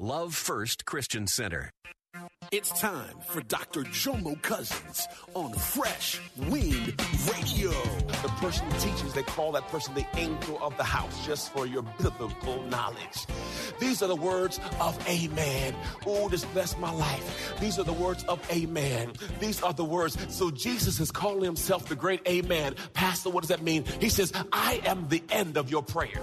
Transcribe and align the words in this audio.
Love 0.00 0.32
First 0.32 0.84
Christian 0.84 1.26
Center. 1.26 1.70
It's 2.52 2.70
time 2.80 3.16
for 3.26 3.40
Dr. 3.40 3.82
Jomo 3.82 4.40
Cousins 4.42 5.08
on 5.34 5.52
Fresh 5.52 6.20
Wind 6.36 6.94
Radio. 7.32 7.70
The 8.22 8.32
person 8.40 8.64
who 8.70 8.78
teaches, 8.78 9.12
they 9.12 9.24
call 9.24 9.50
that 9.52 9.66
person 9.66 9.94
the 9.94 10.06
angel 10.14 10.56
of 10.62 10.76
the 10.76 10.84
house, 10.84 11.26
just 11.26 11.52
for 11.52 11.66
your 11.66 11.82
biblical 12.00 12.62
knowledge. 12.66 13.26
These 13.80 14.00
are 14.00 14.06
the 14.06 14.14
words 14.14 14.60
of 14.80 14.96
Amen. 15.08 15.74
Oh, 16.06 16.28
this 16.28 16.44
blessed 16.44 16.78
my 16.78 16.92
life. 16.92 17.58
These 17.58 17.80
are 17.80 17.84
the 17.84 17.92
words 17.92 18.22
of 18.28 18.40
Amen. 18.52 19.14
These 19.40 19.64
are 19.64 19.72
the 19.72 19.84
words. 19.84 20.16
So 20.32 20.52
Jesus 20.52 21.00
is 21.00 21.10
calling 21.10 21.42
himself 21.42 21.88
the 21.88 21.96
great 21.96 22.20
Amen. 22.28 22.76
Pastor, 22.94 23.30
what 23.30 23.40
does 23.40 23.48
that 23.48 23.62
mean? 23.62 23.84
He 24.00 24.10
says, 24.10 24.32
I 24.52 24.80
am 24.84 25.08
the 25.08 25.24
end 25.28 25.56
of 25.56 25.72
your 25.72 25.82
prayer. 25.82 26.22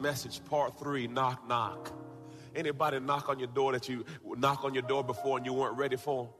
message, 0.00 0.44
part 0.44 0.78
three, 0.78 1.06
knock, 1.06 1.46
knock. 1.48 1.92
Anybody 2.54 3.00
knock 3.00 3.28
on 3.28 3.38
your 3.38 3.48
door 3.48 3.72
that 3.72 3.88
you 3.88 4.04
knock 4.24 4.64
on 4.64 4.72
your 4.74 4.82
door 4.82 5.04
before 5.04 5.36
and 5.36 5.46
you 5.46 5.52
weren't 5.52 5.76
ready 5.76 5.96
for? 5.96 6.30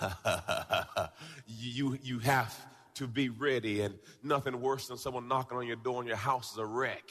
you, 1.46 1.98
you 2.02 2.18
have 2.20 2.54
to 2.94 3.06
be 3.06 3.28
ready, 3.28 3.82
and 3.82 3.94
nothing 4.22 4.60
worse 4.60 4.88
than 4.88 4.98
someone 4.98 5.28
knocking 5.28 5.58
on 5.58 5.66
your 5.66 5.76
door 5.76 6.00
and 6.00 6.08
your 6.08 6.16
house 6.16 6.52
is 6.52 6.58
a 6.58 6.66
wreck. 6.66 7.10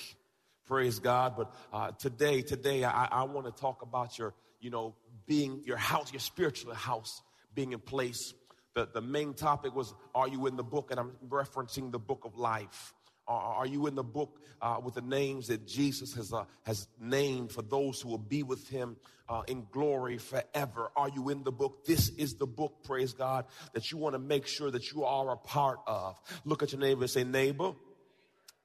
Praise 0.66 1.00
God. 1.00 1.36
But 1.36 1.54
uh, 1.74 1.92
today, 1.92 2.42
today, 2.42 2.84
I, 2.84 3.06
I 3.06 3.24
want 3.24 3.46
to 3.46 3.52
talk 3.52 3.82
about 3.82 4.18
your, 4.18 4.34
you 4.60 4.70
know, 4.70 4.96
being 5.28 5.62
your 5.66 5.78
house, 5.78 6.14
your 6.14 6.20
spiritual 6.20 6.74
house 6.74 7.22
being 7.54 7.74
in 7.74 7.80
place. 7.80 8.34
The, 8.74 8.88
the 8.94 9.02
main 9.02 9.34
topic 9.34 9.76
was, 9.76 9.94
Are 10.16 10.28
you 10.28 10.48
in 10.48 10.56
the 10.56 10.64
book? 10.64 10.92
And 10.92 11.00
I'm 11.00 11.12
referencing 11.28 11.92
the 11.92 12.00
book 12.00 12.24
of 12.26 12.38
life. 12.38 12.94
Are, 13.32 13.66
you 13.66 13.88
in 13.88 13.96
the 13.96 14.04
book 14.04 14.42
uh, 14.62 14.80
with 14.84 14.96
the 14.96 15.02
names 15.02 15.48
that 15.48 15.66
Jesus 15.68 16.14
has, 16.16 16.34
uh, 16.34 16.46
has 16.64 16.88
named 17.00 17.52
for 17.52 17.62
those 17.62 18.02
who 18.02 18.10
will 18.10 18.18
be 18.18 18.44
with 18.44 18.68
him 18.68 18.98
uh, 19.30 19.44
in 19.48 19.66
glory 19.72 20.18
forever? 20.18 20.92
Are 20.96 21.10
you 21.10 21.30
in 21.30 21.44
the 21.44 21.52
book? 21.52 21.86
This 21.86 22.10
is 22.10 22.36
the 22.36 22.48
book, 22.48 22.84
praise 22.84 23.14
God, 23.14 23.46
that 23.74 23.92
you 23.92 23.98
want 23.98 24.16
to 24.16 24.20
make 24.20 24.48
sure 24.48 24.72
that 24.72 24.92
you 24.92 25.06
are 25.06 25.32
a 25.32 25.38
part 25.38 25.80
of. 25.88 26.20
Look 26.46 26.64
at 26.64 26.72
your 26.72 26.82
neighbor 26.82 27.02
and 27.02 27.10
say, 27.10 27.24
Neighbor, 27.24 27.74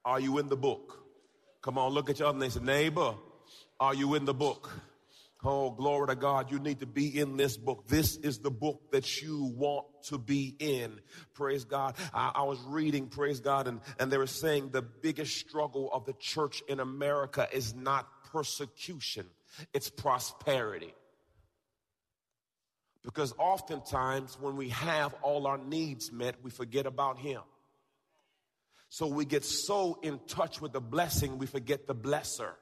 are 0.05 0.21
you 0.21 0.39
in 0.39 0.49
the 0.49 0.57
book? 0.57 1.05
Come 1.63 1.79
on, 1.79 1.93
look 1.93 2.11
at 2.11 2.19
your 2.19 2.29
other 2.29 2.39
neighbor 2.39 2.59
and 2.59 2.67
say, 2.67 2.73
Neighbor, 2.73 3.15
are 3.79 3.95
you 3.95 4.15
in 4.15 4.25
the 4.25 4.35
book? 4.35 4.71
Oh, 5.49 5.71
glory 5.71 6.09
to 6.09 6.17
God. 6.17 6.51
You 6.51 6.59
need 6.59 6.81
to 6.81 6.87
be 6.87 7.21
in 7.21 7.37
this 7.37 7.57
book. 7.57 7.87
This 7.87 8.17
is 8.17 8.41
the 8.41 8.51
book 8.51 8.91
that 8.91 9.23
you 9.23 9.45
want 9.45 9.87
to 10.09 10.19
be 10.19 10.57
in. 10.59 10.99
Praise 11.35 11.65
God. 11.65 11.95
I, 12.13 12.33
I, 12.35 12.43
was 12.43 12.59
reading, 12.67 13.07
praise 13.07 13.39
God, 13.39 13.69
and, 13.69 13.81
and 14.01 14.11
they 14.11 14.19
were 14.19 14.27
saying 14.27 14.71
the 14.71 14.83
biggest 14.83 15.37
struggle 15.37 15.89
of 15.93 16.05
the 16.05 16.15
church 16.15 16.65
in 16.69 16.81
America 16.81 17.47
is 17.53 17.77
not 17.77 18.09
persecution, 18.33 19.27
it's 19.73 19.89
prosperity. 19.89 20.93
Because 23.05 23.33
oftentimes 23.39 24.37
when 24.41 24.57
we 24.57 24.71
have 24.71 25.15
all 25.23 25.47
our 25.47 25.59
needs 25.59 26.11
met, 26.11 26.35
we 26.43 26.51
forget 26.51 26.87
about 26.87 27.19
Him. 27.19 27.43
So 28.89 29.07
we 29.07 29.25
get 29.25 29.45
so 29.45 30.01
in 30.03 30.19
touch 30.27 30.61
with 30.61 30.73
the 30.73 30.81
blessing, 30.81 31.39
we 31.39 31.47
forget 31.47 31.87
the 31.87 31.95
blesser. 31.95 32.55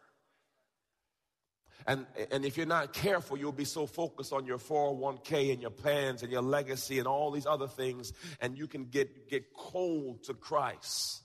And, 1.87 2.07
and 2.31 2.45
if 2.45 2.57
you're 2.57 2.67
not 2.67 2.93
careful, 2.93 3.37
you'll 3.37 3.53
be 3.53 3.67
so 3.67 3.87
focused 3.87 4.33
on 4.33 4.47
your 4.47 4.59
401k 4.59 5.53
and 5.53 5.61
your 5.61 5.71
plans 5.71 6.23
and 6.23 6.33
your 6.33 6.43
legacy 6.43 6.99
and 6.99 7.07
all 7.07 7.31
these 7.31 7.47
other 7.47 7.69
things, 7.69 8.13
and 8.41 8.57
you 8.57 8.67
can 8.67 8.87
get, 8.87 9.29
get 9.29 9.53
cold 9.55 10.25
to 10.25 10.35
Christ. 10.35 11.23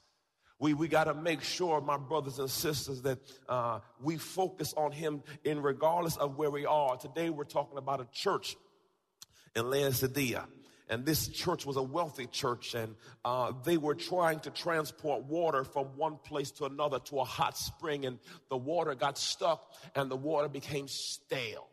We, 0.59 0.73
we 0.73 0.89
got 0.89 1.05
to 1.05 1.13
make 1.13 1.41
sure, 1.41 1.79
my 1.79 1.95
brothers 1.95 2.37
and 2.39 2.51
sisters, 2.51 3.01
that 3.03 3.19
uh, 3.47 3.79
we 4.01 4.17
focus 4.17 4.73
on 4.75 4.91
Him 4.91 5.23
in 5.45 5.61
regardless 5.61 6.17
of 6.17 6.37
where 6.37 6.51
we 6.51 6.65
are. 6.65 6.97
Today, 6.97 7.29
we're 7.29 7.45
talking 7.45 7.77
about 7.77 8.01
a 8.01 8.07
church 8.11 8.57
in 9.55 9.69
Laodicea 9.69 10.45
and 10.89 11.05
this 11.05 11.27
church 11.27 11.65
was 11.65 11.77
a 11.77 11.83
wealthy 11.83 12.25
church 12.25 12.73
and 12.75 12.95
uh, 13.23 13.53
they 13.63 13.77
were 13.77 13.95
trying 13.95 14.39
to 14.41 14.49
transport 14.49 15.23
water 15.23 15.63
from 15.63 15.85
one 15.95 16.17
place 16.17 16.51
to 16.51 16.65
another 16.65 16.99
to 16.99 17.19
a 17.19 17.23
hot 17.23 17.57
spring 17.57 18.05
and 18.05 18.19
the 18.49 18.57
water 18.57 18.95
got 18.95 19.17
stuck 19.17 19.73
and 19.95 20.11
the 20.11 20.15
water 20.15 20.49
became 20.49 20.87
stale 20.87 21.68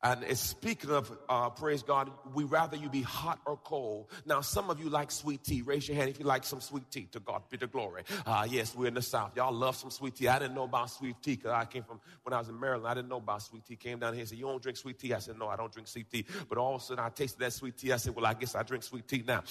and 0.00 0.22
it's 0.22 0.40
speaking 0.40 0.90
of, 0.90 1.10
uh, 1.28 1.50
praise 1.50 1.82
God, 1.82 2.10
we 2.32 2.44
rather 2.44 2.76
you 2.76 2.88
be 2.88 3.02
hot 3.02 3.40
or 3.46 3.56
cold. 3.56 4.06
Now, 4.24 4.40
some 4.42 4.70
of 4.70 4.78
you 4.78 4.88
like 4.88 5.10
sweet 5.10 5.42
tea. 5.42 5.62
Raise 5.62 5.88
your 5.88 5.96
hand 5.96 6.08
if 6.08 6.20
you 6.20 6.24
like 6.24 6.44
some 6.44 6.60
sweet 6.60 6.88
tea. 6.90 7.08
To 7.12 7.20
God 7.20 7.42
be 7.50 7.56
the 7.56 7.66
glory. 7.66 8.04
Uh, 8.24 8.46
yes, 8.48 8.76
we're 8.76 8.86
in 8.86 8.94
the 8.94 9.02
South. 9.02 9.32
Y'all 9.34 9.52
love 9.52 9.74
some 9.74 9.90
sweet 9.90 10.14
tea. 10.14 10.28
I 10.28 10.38
didn't 10.38 10.54
know 10.54 10.62
about 10.62 10.90
sweet 10.90 11.16
tea 11.20 11.34
because 11.34 11.50
I 11.50 11.64
came 11.64 11.82
from, 11.82 12.00
when 12.22 12.32
I 12.32 12.38
was 12.38 12.48
in 12.48 12.58
Maryland, 12.60 12.86
I 12.86 12.94
didn't 12.94 13.08
know 13.08 13.16
about 13.16 13.42
sweet 13.42 13.66
tea. 13.66 13.74
Came 13.74 13.98
down 13.98 14.12
here 14.12 14.20
and 14.20 14.28
said, 14.28 14.38
you 14.38 14.44
don't 14.44 14.62
drink 14.62 14.78
sweet 14.78 15.00
tea? 15.00 15.14
I 15.14 15.18
said, 15.18 15.36
no, 15.36 15.48
I 15.48 15.56
don't 15.56 15.72
drink 15.72 15.88
sweet 15.88 16.08
tea. 16.08 16.24
But 16.48 16.58
all 16.58 16.76
of 16.76 16.82
a 16.82 16.84
sudden 16.84 17.04
I 17.04 17.08
tasted 17.08 17.40
that 17.40 17.52
sweet 17.52 17.76
tea. 17.76 17.92
I 17.92 17.96
said, 17.96 18.14
well, 18.14 18.26
I 18.26 18.34
guess 18.34 18.54
I 18.54 18.62
drink 18.62 18.84
sweet 18.84 19.08
tea 19.08 19.24
now. 19.26 19.42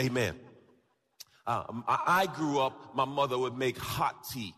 Amen. 0.00 0.34
Uh, 1.46 1.62
I 1.86 2.26
grew 2.34 2.58
up, 2.58 2.96
my 2.96 3.04
mother 3.04 3.38
would 3.38 3.56
make 3.56 3.78
hot 3.78 4.24
tea. 4.28 4.54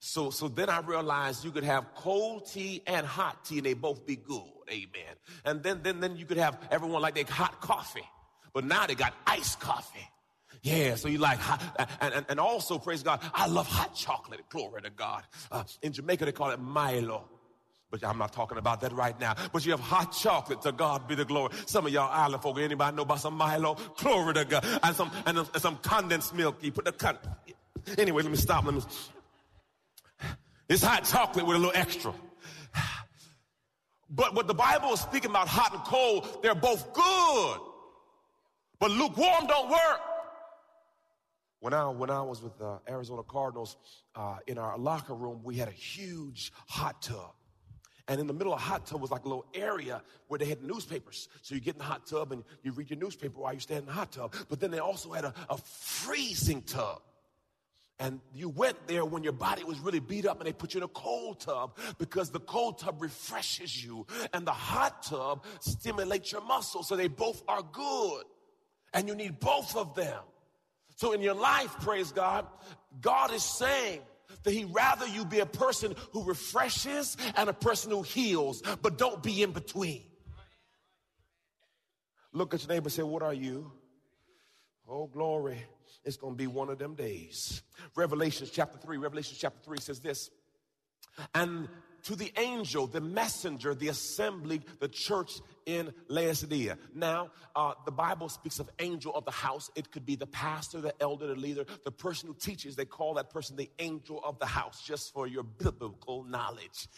So, 0.00 0.30
so 0.30 0.48
then 0.48 0.70
I 0.70 0.80
realized 0.80 1.44
you 1.44 1.50
could 1.50 1.64
have 1.64 1.94
cold 1.94 2.50
tea 2.50 2.82
and 2.86 3.06
hot 3.06 3.44
tea 3.44 3.58
and 3.58 3.66
they 3.66 3.74
both 3.74 4.06
be 4.06 4.16
good. 4.16 4.42
Amen. 4.70 5.14
And 5.44 5.62
then, 5.62 5.82
then, 5.82 6.00
then 6.00 6.16
you 6.16 6.24
could 6.24 6.38
have 6.38 6.58
everyone 6.70 7.02
like 7.02 7.14
they 7.14 7.22
hot 7.22 7.60
coffee. 7.60 8.08
But 8.54 8.64
now 8.64 8.86
they 8.86 8.94
got 8.94 9.14
iced 9.26 9.60
coffee. 9.60 10.08
Yeah, 10.62 10.94
so 10.94 11.08
you 11.08 11.18
like 11.18 11.38
hot, 11.38 11.88
and, 12.00 12.14
and, 12.14 12.26
and 12.28 12.40
also, 12.40 12.78
praise 12.78 13.02
God, 13.02 13.20
I 13.32 13.46
love 13.46 13.66
hot 13.66 13.94
chocolate. 13.94 14.40
Glory 14.50 14.82
to 14.82 14.90
God. 14.90 15.22
Uh, 15.50 15.64
in 15.82 15.92
Jamaica, 15.92 16.24
they 16.24 16.32
call 16.32 16.50
it 16.50 16.60
Milo. 16.60 17.28
But 17.90 18.04
I'm 18.04 18.18
not 18.18 18.32
talking 18.32 18.56
about 18.58 18.80
that 18.82 18.92
right 18.92 19.18
now. 19.18 19.34
But 19.52 19.64
you 19.64 19.72
have 19.72 19.80
hot 19.80 20.12
chocolate. 20.12 20.62
To 20.62 20.72
God 20.72 21.08
be 21.08 21.14
the 21.14 21.24
glory. 21.24 21.52
Some 21.66 21.86
of 21.86 21.92
y'all 21.92 22.10
island 22.10 22.42
folk, 22.42 22.58
anybody 22.58 22.96
know 22.96 23.02
about 23.02 23.20
some 23.20 23.34
Milo? 23.34 23.76
Glory 23.98 24.34
to 24.34 24.44
God. 24.44 24.64
And 24.82 24.94
some, 24.94 25.10
and, 25.26 25.38
and 25.38 25.48
some 25.56 25.76
condensed 25.78 26.34
milk. 26.34 26.58
You 26.62 26.72
put 26.72 26.84
the 26.84 26.92
con. 26.92 27.18
Anyway, 27.98 28.22
let 28.22 28.30
me 28.30 28.36
stop. 28.36 28.64
Let 28.64 28.74
me, 28.74 28.82
it's 30.70 30.82
hot 30.82 31.04
chocolate 31.04 31.46
with 31.46 31.56
a 31.56 31.58
little 31.58 31.74
extra. 31.74 32.14
But 34.08 34.34
what 34.34 34.46
the 34.46 34.54
Bible 34.54 34.92
is 34.92 35.00
speaking 35.00 35.30
about 35.30 35.46
hot 35.46 35.72
and 35.74 35.82
cold, 35.84 36.42
they're 36.42 36.54
both 36.54 36.92
good. 36.92 37.58
But 38.78 38.90
lukewarm 38.90 39.46
don't 39.46 39.68
work. 39.68 40.00
When 41.60 41.74
I, 41.74 41.88
when 41.88 42.08
I 42.08 42.22
was 42.22 42.42
with 42.42 42.56
the 42.56 42.80
Arizona 42.88 43.22
Cardinals, 43.22 43.76
uh, 44.14 44.38
in 44.46 44.58
our 44.58 44.78
locker 44.78 45.14
room, 45.14 45.40
we 45.44 45.56
had 45.56 45.68
a 45.68 45.72
huge 45.72 46.52
hot 46.66 47.02
tub. 47.02 47.32
And 48.08 48.20
in 48.20 48.26
the 48.26 48.32
middle 48.32 48.52
of 48.52 48.58
the 48.58 48.64
hot 48.64 48.86
tub 48.86 49.00
was 49.00 49.10
like 49.10 49.24
a 49.24 49.28
little 49.28 49.46
area 49.54 50.02
where 50.28 50.38
they 50.38 50.46
had 50.46 50.62
newspapers. 50.64 51.28
So 51.42 51.54
you 51.54 51.60
get 51.60 51.74
in 51.74 51.78
the 51.78 51.84
hot 51.84 52.06
tub 52.06 52.32
and 52.32 52.42
you 52.62 52.72
read 52.72 52.90
your 52.90 52.98
newspaper 52.98 53.40
while 53.40 53.54
you 53.54 53.60
stand 53.60 53.80
in 53.80 53.86
the 53.86 53.92
hot 53.92 54.10
tub. 54.10 54.34
But 54.48 54.58
then 54.58 54.70
they 54.70 54.78
also 54.78 55.12
had 55.12 55.24
a, 55.24 55.34
a 55.48 55.58
freezing 55.58 56.62
tub. 56.62 57.02
And 58.00 58.20
you 58.34 58.48
went 58.48 58.88
there 58.88 59.04
when 59.04 59.22
your 59.22 59.34
body 59.34 59.62
was 59.62 59.78
really 59.78 60.00
beat 60.00 60.26
up 60.26 60.38
and 60.38 60.46
they 60.46 60.54
put 60.54 60.72
you 60.72 60.78
in 60.78 60.84
a 60.84 60.88
cold 60.88 61.40
tub 61.40 61.76
because 61.98 62.30
the 62.30 62.40
cold 62.40 62.78
tub 62.78 63.02
refreshes 63.02 63.84
you 63.84 64.06
and 64.32 64.46
the 64.46 64.52
hot 64.52 65.02
tub 65.02 65.44
stimulates 65.60 66.32
your 66.32 66.40
muscles. 66.40 66.88
So 66.88 66.96
they 66.96 67.08
both 67.08 67.42
are 67.46 67.62
good. 67.62 68.24
And 68.94 69.06
you 69.06 69.14
need 69.14 69.38
both 69.38 69.76
of 69.76 69.94
them. 69.94 70.18
So 70.96 71.12
in 71.12 71.20
your 71.20 71.34
life, 71.34 71.72
praise 71.82 72.10
God, 72.10 72.46
God 73.00 73.32
is 73.32 73.44
saying, 73.44 74.00
that 74.44 74.52
he'd 74.52 74.72
rather 74.72 75.06
you 75.06 75.24
be 75.24 75.40
a 75.40 75.46
person 75.46 75.94
who 76.12 76.24
refreshes 76.24 77.16
and 77.36 77.48
a 77.48 77.52
person 77.52 77.90
who 77.90 78.02
heals, 78.02 78.62
but 78.80 78.96
don't 78.96 79.22
be 79.22 79.42
in 79.42 79.50
between. 79.50 80.02
Look 82.32 82.54
at 82.54 82.60
your 82.60 82.68
neighbor 82.68 82.86
and 82.86 82.92
say, 82.92 83.02
What 83.02 83.22
are 83.22 83.34
you? 83.34 83.72
Oh, 84.92 85.06
glory. 85.06 85.62
It's 86.04 86.16
going 86.16 86.34
to 86.34 86.36
be 86.36 86.48
one 86.48 86.68
of 86.68 86.78
them 86.78 86.96
days. 86.96 87.62
Revelations 87.94 88.50
chapter 88.50 88.76
3, 88.76 88.96
Revelation 88.96 89.36
chapter 89.38 89.60
3 89.62 89.78
says 89.78 90.00
this. 90.00 90.30
And 91.32 91.68
to 92.04 92.16
the 92.16 92.32
angel, 92.38 92.86
the 92.86 93.00
messenger, 93.00 93.74
the 93.74 93.88
assembly, 93.88 94.62
the 94.80 94.88
church 94.88 95.40
in 95.66 95.92
Laodicea. 96.08 96.78
Now, 96.94 97.30
uh, 97.54 97.74
the 97.84 97.92
Bible 97.92 98.28
speaks 98.28 98.58
of 98.58 98.68
angel 98.78 99.14
of 99.14 99.24
the 99.24 99.30
house. 99.30 99.70
It 99.76 99.90
could 99.90 100.04
be 100.04 100.16
the 100.16 100.26
pastor, 100.26 100.80
the 100.80 100.94
elder, 101.00 101.28
the 101.28 101.34
leader, 101.34 101.64
the 101.84 101.90
person 101.90 102.28
who 102.28 102.34
teaches. 102.34 102.76
They 102.76 102.84
call 102.84 103.14
that 103.14 103.30
person 103.30 103.56
the 103.56 103.70
angel 103.78 104.20
of 104.24 104.38
the 104.38 104.46
house, 104.46 104.82
just 104.82 105.12
for 105.12 105.26
your 105.26 105.42
biblical 105.42 106.24
knowledge. 106.24 106.88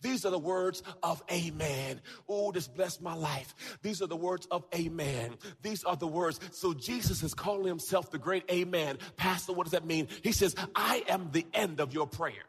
These 0.00 0.24
are 0.24 0.30
the 0.30 0.38
words 0.38 0.82
of 1.02 1.22
Amen. 1.30 2.00
Oh, 2.28 2.52
this 2.52 2.68
blessed 2.68 3.02
my 3.02 3.14
life. 3.14 3.54
These 3.82 4.02
are 4.02 4.06
the 4.06 4.16
words 4.16 4.46
of 4.50 4.64
Amen. 4.74 5.34
These 5.62 5.84
are 5.84 5.96
the 5.96 6.06
words. 6.06 6.40
So 6.52 6.74
Jesus 6.74 7.22
is 7.22 7.34
calling 7.34 7.66
himself 7.66 8.10
the 8.10 8.18
great 8.18 8.44
Amen. 8.50 8.98
Pastor, 9.16 9.52
what 9.52 9.64
does 9.64 9.72
that 9.72 9.86
mean? 9.86 10.08
He 10.22 10.32
says, 10.32 10.54
I 10.74 11.04
am 11.08 11.30
the 11.32 11.46
end 11.52 11.80
of 11.80 11.92
your 11.92 12.06
prayer. 12.06 12.44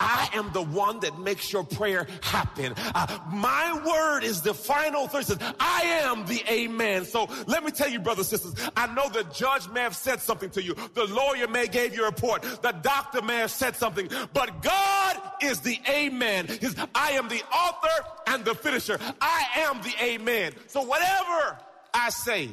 I 0.00 0.28
am 0.34 0.52
the 0.52 0.62
one 0.62 1.00
that 1.00 1.18
makes 1.18 1.52
your 1.52 1.64
prayer 1.64 2.06
happen. 2.20 2.74
Uh, 2.76 3.18
my 3.32 3.80
word 3.84 4.24
is 4.24 4.42
the 4.42 4.54
final 4.54 5.08
thing. 5.08 5.38
I 5.60 5.82
am 6.04 6.26
the 6.26 6.42
amen. 6.50 7.04
So 7.04 7.28
let 7.46 7.64
me 7.64 7.70
tell 7.70 7.88
you, 7.88 8.00
brothers 8.00 8.32
and 8.32 8.40
sisters, 8.40 8.70
I 8.76 8.92
know 8.94 9.08
the 9.08 9.24
judge 9.32 9.68
may 9.68 9.80
have 9.80 9.96
said 9.96 10.20
something 10.20 10.50
to 10.50 10.62
you. 10.62 10.74
The 10.94 11.04
lawyer 11.04 11.48
may 11.48 11.66
gave 11.66 11.94
you 11.94 12.02
a 12.02 12.06
report. 12.06 12.42
The 12.42 12.72
doctor 12.72 13.22
may 13.22 13.36
have 13.38 13.50
said 13.50 13.76
something, 13.76 14.08
but 14.32 14.62
God 14.62 15.20
is 15.42 15.60
the 15.60 15.78
amen. 15.88 16.46
His, 16.46 16.76
I 16.94 17.12
am 17.12 17.28
the 17.28 17.42
author 17.52 18.06
and 18.26 18.44
the 18.44 18.54
finisher. 18.54 18.98
I 19.20 19.46
am 19.56 19.80
the 19.82 19.92
amen. 20.02 20.52
So 20.66 20.82
whatever 20.82 21.58
I 21.94 22.10
say, 22.10 22.50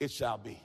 it 0.00 0.10
shall 0.10 0.38
be. 0.38 0.60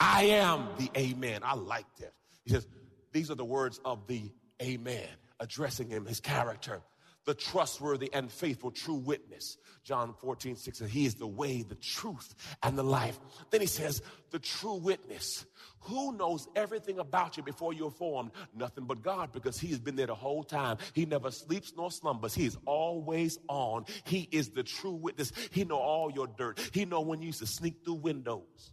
I 0.00 0.24
am 0.24 0.68
the 0.78 0.90
amen. 0.96 1.42
I 1.44 1.54
like 1.54 1.86
that. 2.00 2.12
He 2.44 2.50
says, 2.50 2.66
these 3.12 3.30
are 3.30 3.34
the 3.34 3.44
words 3.44 3.80
of 3.84 4.06
the 4.06 4.32
Amen, 4.62 5.08
addressing 5.40 5.88
him, 5.88 6.06
his 6.06 6.20
character, 6.20 6.82
the 7.24 7.34
trustworthy 7.34 8.12
and 8.12 8.30
faithful 8.30 8.70
true 8.70 8.94
witness. 8.94 9.56
John 9.84 10.14
14, 10.20 10.56
6 10.56 10.78
says, 10.78 10.90
He 10.90 11.04
is 11.04 11.16
the 11.16 11.26
way, 11.26 11.62
the 11.62 11.74
truth, 11.74 12.34
and 12.62 12.78
the 12.78 12.84
life. 12.84 13.18
Then 13.50 13.60
he 13.60 13.66
says, 13.66 14.02
The 14.30 14.38
true 14.38 14.76
witness. 14.76 15.44
Who 15.80 16.16
knows 16.16 16.46
everything 16.54 17.00
about 17.00 17.36
you 17.36 17.42
before 17.42 17.72
you're 17.72 17.90
formed? 17.90 18.30
Nothing 18.54 18.84
but 18.84 19.02
God, 19.02 19.32
because 19.32 19.58
He 19.58 19.68
has 19.68 19.80
been 19.80 19.96
there 19.96 20.06
the 20.06 20.14
whole 20.14 20.44
time. 20.44 20.78
He 20.92 21.06
never 21.06 21.32
sleeps 21.32 21.72
nor 21.76 21.90
slumbers. 21.90 22.34
He 22.34 22.46
is 22.46 22.56
always 22.66 23.38
on. 23.48 23.86
He 24.04 24.28
is 24.30 24.50
the 24.50 24.62
true 24.62 24.94
witness. 24.94 25.32
He 25.50 25.64
know 25.64 25.78
all 25.78 26.10
your 26.10 26.28
dirt. 26.28 26.60
He 26.72 26.84
know 26.84 27.00
when 27.00 27.20
you 27.20 27.26
used 27.26 27.40
to 27.40 27.46
sneak 27.46 27.84
through 27.84 27.94
windows. 27.94 28.72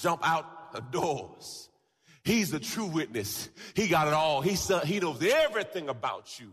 Jump 0.00 0.26
out 0.26 0.46
of 0.74 0.90
doors 0.90 1.70
He's 2.24 2.50
the 2.50 2.60
true 2.60 2.86
witness. 2.86 3.48
He 3.74 3.88
got 3.88 4.06
it 4.06 4.12
all. 4.12 4.42
He, 4.42 4.54
he 4.84 5.00
knows 5.00 5.22
everything 5.22 5.88
about 5.88 6.38
you. 6.38 6.52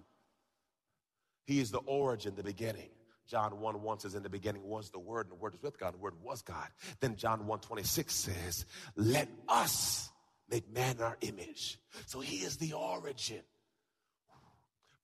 He 1.46 1.60
is 1.60 1.72
the 1.72 1.80
origin, 1.80 2.36
the 2.36 2.44
beginning. 2.44 2.90
John 3.28 3.60
1 3.60 3.82
1 3.82 4.00
says, 4.00 4.16
In 4.16 4.24
the 4.24 4.30
beginning 4.30 4.64
was 4.64 4.90
the 4.90 5.00
Word, 5.00 5.26
and 5.26 5.32
the 5.32 5.36
Word 5.36 5.54
was 5.54 5.62
with 5.62 5.78
God, 5.78 5.88
and 5.88 5.96
the 5.96 6.04
Word 6.04 6.14
was 6.24 6.42
God. 6.42 6.68
Then 7.02 7.18
John 7.18 7.46
1 7.46 7.60
26 7.60 8.14
says, 8.14 8.66
Let 8.96 9.28
us 9.50 10.10
make 10.50 10.72
man 10.74 11.02
our 11.02 11.18
image. 11.22 11.78
So 12.06 12.22
he 12.22 12.38
is 12.38 12.56
the 12.56 12.74
origin. 12.74 13.42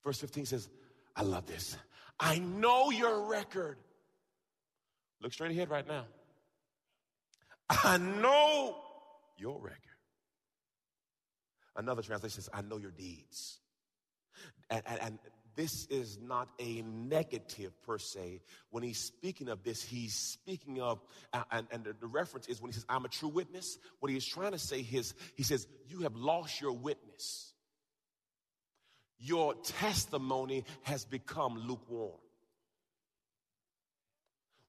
Verse 0.02 0.18
15 0.18 0.46
says, 0.46 0.68
I 1.14 1.22
love 1.22 1.46
this. 1.46 1.76
I 2.18 2.38
know 2.38 2.90
your 2.90 3.28
record. 3.28 3.76
Look 5.20 5.32
straight 5.32 5.50
ahead 5.50 5.68
right 5.70 5.86
now. 5.86 6.04
I 7.68 7.98
know 7.98 8.76
your 9.38 9.60
record. 9.60 9.78
Another 11.76 12.02
translation 12.02 12.42
says, 12.42 12.50
I 12.52 12.62
know 12.62 12.76
your 12.76 12.90
deeds. 12.92 13.58
And, 14.70 14.82
and, 14.86 15.00
and, 15.00 15.18
this 15.56 15.86
is 15.86 16.18
not 16.20 16.48
a 16.58 16.82
negative 16.82 17.72
per 17.82 17.96
se. 17.98 18.40
When 18.70 18.82
he's 18.82 18.98
speaking 18.98 19.48
of 19.48 19.62
this, 19.62 19.82
he's 19.82 20.14
speaking 20.14 20.80
of, 20.80 21.00
uh, 21.32 21.44
and, 21.52 21.66
and 21.70 21.84
the, 21.84 21.94
the 22.00 22.08
reference 22.08 22.48
is 22.48 22.60
when 22.60 22.70
he 22.70 22.74
says, 22.74 22.84
I'm 22.88 23.04
a 23.04 23.08
true 23.08 23.28
witness. 23.28 23.78
What 24.00 24.10
he 24.10 24.16
is 24.16 24.26
trying 24.26 24.50
to 24.50 24.58
say 24.58 24.80
is, 24.80 25.14
he 25.36 25.44
says, 25.44 25.66
You 25.86 26.00
have 26.00 26.16
lost 26.16 26.60
your 26.60 26.72
witness. 26.72 27.52
Your 29.20 29.54
testimony 29.54 30.64
has 30.82 31.04
become 31.04 31.56
lukewarm. 31.56 32.18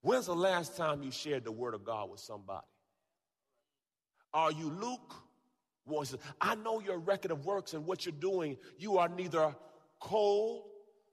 When's 0.01 0.27
the 0.27 0.35
last 0.35 0.77
time 0.77 1.01
you 1.01 1.09
shared 1.09 1.45
the 1.45 1.51
word 1.51 1.73
of 1.73 1.83
God 1.83 2.11
with 2.11 2.19
somebody? 2.19 2.67
Are 4.35 4.51
you 4.51 4.69
Luke? 4.69 5.15
voices. 5.87 6.19
I 6.41 6.55
know 6.55 6.79
your 6.79 6.97
record 6.97 7.31
of 7.31 7.45
works 7.45 7.73
and 7.73 7.85
what 7.85 8.05
you're 8.05 8.13
doing. 8.13 8.57
You 8.77 8.97
are 8.97 9.07
neither 9.07 9.55
cold 9.99 10.63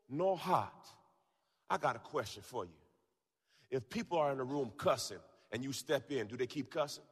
nor 0.09 0.37
hot. 0.37 0.89
I 1.69 1.79
got 1.79 1.97
a 1.97 2.01
question 2.01 2.43
for 2.43 2.65
you. 2.65 2.71
If 3.71 3.89
people 3.89 4.19
are 4.19 4.31
in 4.33 4.39
the 4.39 4.45
room 4.45 4.73
cussing 4.77 5.19
and 5.51 5.63
you 5.63 5.73
step 5.73 6.11
in, 6.11 6.27
do 6.27 6.37
they 6.37 6.47
keep 6.47 6.71
cussing? 6.71 7.05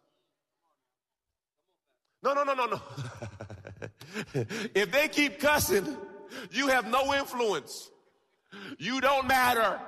No, 2.23 2.35
no, 2.35 2.45
no, 2.45 2.55
no, 2.55 2.67
no. 2.67 2.81
if 4.75 4.93
they 4.93 5.09
keep 5.09 5.39
cussing, 5.41 5.97
you 6.51 6.69
have 6.69 6.87
no 6.87 7.15
influence. 7.15 7.91
You 8.79 9.01
don't 9.01 9.27
matter. 9.27 9.81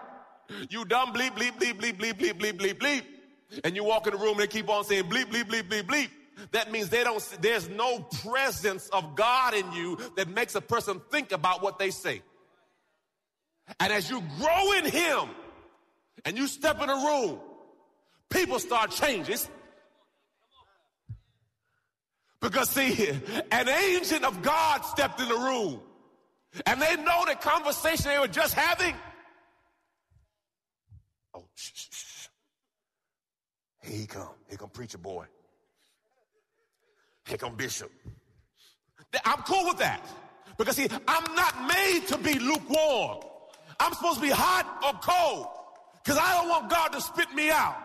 You 0.70 0.86
dumb 0.86 1.12
bleep, 1.12 1.36
bleep, 1.36 1.58
bleep, 1.58 1.78
bleep, 1.78 1.98
bleep, 1.98 2.14
bleep, 2.14 2.38
bleep, 2.38 2.58
bleep, 2.58 2.78
bleep. 2.78 3.02
And 3.64 3.76
you 3.76 3.84
walk 3.84 4.06
in 4.06 4.12
the 4.12 4.18
room 4.18 4.32
and 4.32 4.40
they 4.40 4.46
keep 4.46 4.68
on 4.68 4.84
saying 4.84 5.04
bleep, 5.04 5.26
bleep, 5.26 5.44
bleep, 5.44 5.68
bleep, 5.68 5.82
bleep 5.82 6.08
that 6.50 6.72
means 6.72 6.88
they 6.88 7.04
don't, 7.04 7.22
there's 7.40 7.68
no 7.68 8.00
presence 8.00 8.88
of 8.88 9.14
God 9.14 9.54
in 9.54 9.72
you 9.72 9.98
that 10.16 10.28
makes 10.28 10.54
a 10.54 10.60
person 10.60 11.00
think 11.10 11.32
about 11.32 11.62
what 11.62 11.78
they 11.78 11.90
say. 11.90 12.22
And 13.78 13.92
as 13.92 14.10
you 14.10 14.22
grow 14.38 14.72
in 14.72 14.84
Him 14.86 15.28
and 16.24 16.36
you 16.36 16.46
step 16.46 16.82
in 16.82 16.90
a 16.90 16.94
room, 16.94 17.38
people 18.28 18.58
start 18.58 18.90
changing. 18.90 19.38
Because 22.40 22.70
see, 22.70 22.92
here, 22.92 23.22
an 23.52 23.68
agent 23.68 24.24
of 24.24 24.42
God 24.42 24.84
stepped 24.84 25.20
in 25.20 25.28
the 25.28 25.36
room 25.36 25.80
and 26.66 26.82
they 26.82 26.96
know 26.96 27.24
the 27.26 27.36
conversation 27.36 28.10
they 28.10 28.18
were 28.18 28.26
just 28.26 28.54
having. 28.54 28.94
Oh, 31.34 31.44
shh, 31.54 31.70
shh. 31.74 32.11
Here 33.82 33.98
he 33.98 34.06
come. 34.06 34.28
Here 34.48 34.58
come 34.58 34.70
preacher 34.70 34.98
boy. 34.98 35.26
Here 37.26 37.38
come 37.38 37.54
Bishop. 37.54 37.90
I'm 39.24 39.42
cool 39.42 39.66
with 39.66 39.78
that. 39.78 40.00
Because 40.56 40.76
see, 40.76 40.88
I'm 41.08 41.34
not 41.34 41.68
made 41.68 42.06
to 42.08 42.18
be 42.18 42.38
lukewarm. 42.38 43.20
I'm 43.80 43.92
supposed 43.94 44.16
to 44.16 44.22
be 44.22 44.30
hot 44.30 44.80
or 44.84 44.98
cold. 45.00 45.46
Because 46.02 46.18
I 46.18 46.34
don't 46.34 46.48
want 46.48 46.70
God 46.70 46.88
to 46.88 47.00
spit 47.00 47.32
me 47.34 47.50
out. 47.50 47.76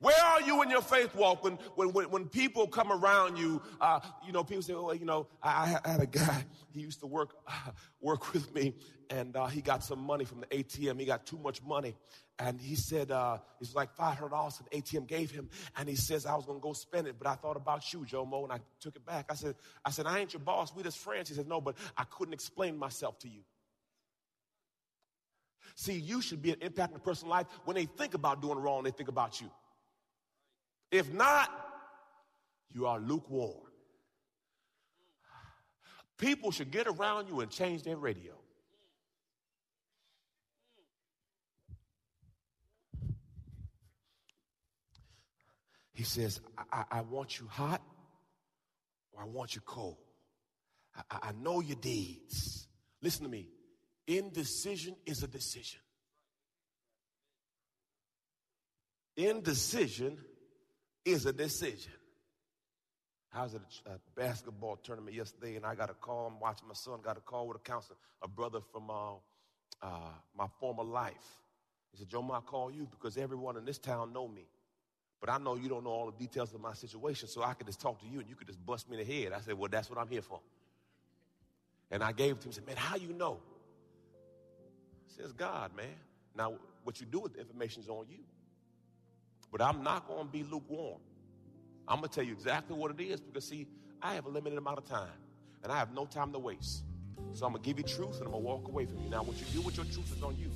Where 0.00 0.20
are 0.24 0.40
you 0.40 0.62
in 0.62 0.70
your 0.70 0.82
faith 0.82 1.14
walk 1.16 1.42
when, 1.42 1.54
when, 1.74 1.92
when, 1.92 2.10
when 2.10 2.28
people 2.28 2.68
come 2.68 2.92
around 2.92 3.36
you? 3.36 3.60
Uh, 3.80 3.98
you 4.24 4.32
know, 4.32 4.44
people 4.44 4.62
say, 4.62 4.72
oh, 4.72 4.92
you 4.92 5.04
know, 5.04 5.26
I, 5.42 5.76
I, 5.84 5.88
had 5.90 6.00
a 6.00 6.06
guy, 6.06 6.44
he 6.70 6.80
used 6.80 7.00
to 7.00 7.06
work, 7.06 7.34
uh, 7.48 7.72
work 8.00 8.32
with 8.32 8.54
me, 8.54 8.74
and 9.10 9.36
uh, 9.36 9.46
he 9.46 9.60
got 9.60 9.82
some 9.82 9.98
money 9.98 10.24
from 10.24 10.40
the 10.40 10.46
ATM. 10.46 11.00
He 11.00 11.04
got 11.04 11.26
too 11.26 11.38
much 11.38 11.62
money. 11.64 11.96
And 12.38 12.60
he 12.60 12.76
said, 12.76 13.10
uh, 13.10 13.38
it's 13.60 13.74
like 13.74 13.96
$500 13.96 14.30
that 14.30 14.70
ATM 14.70 15.08
gave 15.08 15.32
him. 15.32 15.50
And 15.76 15.88
he 15.88 15.96
says, 15.96 16.26
I 16.26 16.36
was 16.36 16.46
going 16.46 16.60
to 16.60 16.62
go 16.62 16.72
spend 16.72 17.08
it, 17.08 17.16
but 17.18 17.26
I 17.26 17.34
thought 17.34 17.56
about 17.56 17.92
you, 17.92 18.04
Joe 18.04 18.24
Jomo, 18.24 18.44
and 18.44 18.52
I 18.52 18.60
took 18.80 18.94
it 18.94 19.04
back. 19.04 19.26
I 19.30 19.34
said, 19.34 19.56
I 19.84 19.90
said, 19.90 20.06
I 20.06 20.20
ain't 20.20 20.32
your 20.32 20.40
boss. 20.40 20.72
We 20.72 20.84
just 20.84 20.98
friends. 20.98 21.28
He 21.28 21.34
said, 21.34 21.48
no, 21.48 21.60
but 21.60 21.76
I 21.96 22.04
couldn't 22.04 22.34
explain 22.34 22.78
myself 22.78 23.18
to 23.20 23.28
you. 23.28 23.40
See, 25.74 25.94
you 25.94 26.22
should 26.22 26.40
be 26.40 26.52
an 26.52 26.58
impact 26.60 26.92
in 26.92 26.96
a 26.98 27.00
person's 27.00 27.30
life. 27.30 27.46
When 27.64 27.74
they 27.74 27.86
think 27.86 28.14
about 28.14 28.40
doing 28.40 28.58
wrong, 28.58 28.84
they 28.84 28.92
think 28.92 29.08
about 29.08 29.40
you. 29.40 29.50
If 30.90 31.12
not, 31.12 31.50
you 32.72 32.86
are 32.86 32.98
lukewarm. 32.98 33.66
People 36.16 36.50
should 36.50 36.70
get 36.70 36.86
around 36.86 37.28
you 37.28 37.40
and 37.40 37.50
change 37.50 37.82
their 37.82 37.96
radio. 37.96 38.34
He 45.92 46.04
says, 46.04 46.40
I, 46.72 46.84
I, 46.92 47.00
want 47.00 47.40
you 47.40 47.48
hot 47.48 47.82
or 49.12 49.22
I 49.22 49.24
want 49.26 49.56
you 49.56 49.60
cold. 49.62 49.96
I, 51.10 51.18
I 51.22 51.32
know 51.32 51.60
your 51.60 51.76
deeds. 51.76 52.68
Listen 53.02 53.24
to 53.24 53.28
me. 53.28 53.48
Indecision 54.06 54.94
is 55.06 55.24
a 55.24 55.26
decision. 55.26 55.80
Indecision 59.16 60.18
is 61.04 61.26
a 61.26 61.32
decision. 61.32 61.92
I 63.32 63.42
was 63.42 63.54
at 63.54 63.60
a, 63.86 63.90
a, 63.90 63.98
basketball 64.16 64.76
tournament 64.76 65.14
yesterday, 65.14 65.56
and 65.56 65.66
I 65.66 65.74
got 65.74 65.90
a 65.90 65.94
call. 65.94 66.26
I'm 66.26 66.40
watching 66.40 66.66
my 66.66 66.74
son. 66.74 67.00
Got 67.02 67.18
a 67.18 67.20
call 67.20 67.46
with 67.46 67.58
a 67.58 67.60
counselor, 67.60 67.96
a 68.22 68.28
brother 68.28 68.60
from 68.72 68.90
uh, 68.90 69.12
uh, 69.82 70.12
my 70.36 70.46
former 70.58 70.82
life. 70.82 71.14
He 71.92 71.98
said, 71.98 72.08
"Joe, 72.08 72.26
I 72.32 72.40
call 72.40 72.70
you 72.70 72.88
because 72.90 73.18
everyone 73.18 73.56
in 73.56 73.64
this 73.64 73.78
town 73.78 74.12
know 74.12 74.26
me, 74.26 74.46
but 75.20 75.28
I 75.28 75.38
know 75.38 75.56
you 75.56 75.68
don't 75.68 75.84
know 75.84 75.90
all 75.90 76.10
the 76.10 76.18
details 76.18 76.54
of 76.54 76.60
my 76.60 76.72
situation, 76.72 77.28
so 77.28 77.42
I 77.42 77.52
could 77.52 77.66
just 77.66 77.80
talk 77.80 78.00
to 78.00 78.06
you, 78.06 78.20
and 78.20 78.28
you 78.28 78.34
could 78.34 78.46
just 78.46 78.64
bust 78.64 78.88
me 78.90 78.98
in 78.98 79.06
the 79.06 79.22
head." 79.22 79.32
I 79.32 79.40
said, 79.40 79.58
"Well, 79.58 79.68
that's 79.70 79.90
what 79.90 79.98
I'm 79.98 80.08
here 80.08 80.22
for." 80.22 80.40
And 81.90 82.02
I 82.02 82.12
gave 82.12 82.32
it 82.32 82.40
to 82.40 82.48
him. 82.48 82.52
Said, 82.52 82.66
"Man, 82.66 82.76
how 82.76 82.96
you 82.96 83.12
know?" 83.12 83.40
Says 85.08 85.32
God, 85.32 85.76
man. 85.76 85.96
Now, 86.34 86.54
what 86.84 87.00
you 87.00 87.06
do 87.06 87.20
with 87.20 87.34
the 87.34 87.40
information 87.40 87.82
is 87.82 87.88
on 87.88 88.06
you. 88.08 88.24
But 89.50 89.62
I'm 89.62 89.82
not 89.82 90.06
going 90.06 90.26
to 90.26 90.32
be 90.32 90.44
lukewarm. 90.44 91.00
I'm 91.86 91.98
going 91.98 92.08
to 92.08 92.14
tell 92.14 92.24
you 92.24 92.32
exactly 92.32 92.76
what 92.76 92.90
it 92.90 93.02
is 93.02 93.20
because, 93.20 93.48
see, 93.48 93.66
I 94.02 94.14
have 94.14 94.26
a 94.26 94.28
limited 94.28 94.58
amount 94.58 94.78
of 94.78 94.84
time 94.84 95.08
and 95.62 95.72
I 95.72 95.78
have 95.78 95.92
no 95.94 96.06
time 96.06 96.32
to 96.32 96.38
waste. 96.38 96.84
So 97.32 97.46
I'm 97.46 97.52
going 97.52 97.62
to 97.62 97.68
give 97.68 97.78
you 97.78 97.84
truth 97.84 98.18
and 98.18 98.26
I'm 98.26 98.32
going 98.32 98.42
to 98.42 98.48
walk 98.48 98.68
away 98.68 98.86
from 98.86 99.02
you. 99.02 99.10
Now, 99.10 99.22
what 99.22 99.38
you 99.38 99.46
do 99.52 99.62
with 99.62 99.76
your 99.76 99.86
truth 99.86 100.14
is 100.16 100.22
on 100.22 100.36
you. 100.36 100.50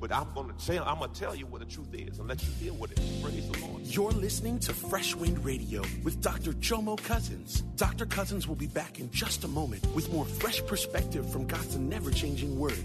But 0.00 0.10
I'm 0.10 0.34
going 0.34 0.52
to 0.52 0.66
tell, 0.66 0.84
I'm 0.84 0.98
going 0.98 1.12
to 1.12 1.20
tell 1.20 1.36
you 1.36 1.46
what 1.46 1.60
the 1.60 1.66
truth 1.66 1.94
is 1.94 2.18
and 2.18 2.26
let 2.26 2.42
you 2.42 2.50
deal 2.58 2.74
with 2.74 2.90
it. 2.90 3.22
Praise 3.22 3.48
the 3.48 3.64
Lord. 3.64 3.82
You're 3.82 4.10
listening 4.10 4.58
to 4.60 4.74
Fresh 4.74 5.14
Wind 5.14 5.44
Radio 5.44 5.82
with 6.02 6.20
Dr. 6.20 6.52
Jomo 6.54 7.00
Cousins. 7.00 7.60
Dr. 7.76 8.06
Cousins 8.06 8.48
will 8.48 8.56
be 8.56 8.66
back 8.66 8.98
in 8.98 9.08
just 9.12 9.44
a 9.44 9.48
moment 9.48 9.86
with 9.94 10.12
more 10.12 10.24
fresh 10.24 10.60
perspective 10.66 11.30
from 11.30 11.46
God's 11.46 11.76
never 11.76 12.10
changing 12.10 12.58
word. 12.58 12.84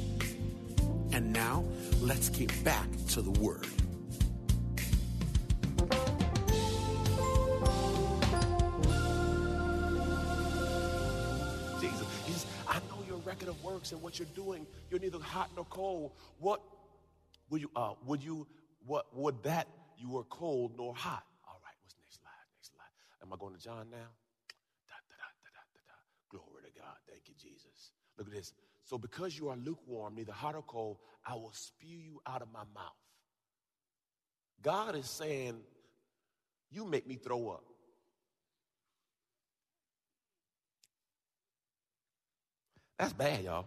And 1.13 1.33
now, 1.33 1.65
let's 1.99 2.29
get 2.29 2.51
back 2.63 2.87
to 3.09 3.21
the 3.21 3.31
Word. 3.31 3.67
Jesus, 11.81 12.07
he 12.25 12.31
says, 12.31 12.45
I 12.67 12.79
know 12.89 13.03
your 13.07 13.17
record 13.25 13.49
of 13.49 13.61
works 13.63 13.91
and 13.91 14.01
what 14.01 14.19
you're 14.19 14.27
doing. 14.35 14.65
You're 14.89 14.99
neither 15.01 15.19
hot 15.19 15.49
nor 15.55 15.65
cold. 15.65 16.11
What 16.39 16.61
would 17.49 17.61
you, 17.61 17.69
uh, 17.75 17.93
would 18.05 18.23
you, 18.23 18.47
what 18.85 19.05
would 19.13 19.43
that 19.43 19.67
you 19.97 20.09
were 20.09 20.23
cold 20.23 20.73
nor 20.77 20.95
hot? 20.95 21.23
All 21.45 21.59
right, 21.63 21.75
what's 21.83 21.95
next 21.99 22.21
slide? 22.21 22.31
Next 22.55 22.71
slide. 22.71 22.87
Am 23.21 23.33
I 23.33 23.37
going 23.37 23.53
to 23.53 23.61
John 23.61 23.89
now? 23.91 24.15
Da, 24.87 24.95
da, 25.09 25.15
da. 25.19 25.27
Glory 26.29 26.63
to 26.63 26.79
God. 26.79 26.95
Thank 27.09 27.27
you, 27.27 27.33
Jesus. 27.37 27.91
Look 28.17 28.27
at 28.27 28.33
this. 28.33 28.53
So 28.91 28.97
because 28.97 29.39
you 29.39 29.47
are 29.47 29.55
lukewarm, 29.55 30.15
neither 30.15 30.33
hot 30.33 30.53
or 30.53 30.63
cold, 30.63 30.97
I 31.25 31.35
will 31.35 31.53
spew 31.53 31.97
you 31.97 32.21
out 32.27 32.41
of 32.41 32.49
my 32.51 32.65
mouth. 32.75 32.91
God 34.61 34.97
is 34.97 35.09
saying, 35.09 35.61
you 36.69 36.83
make 36.83 37.07
me 37.07 37.15
throw 37.15 37.51
up. 37.51 37.63
That's 42.99 43.13
bad, 43.13 43.45
y'all. 43.45 43.65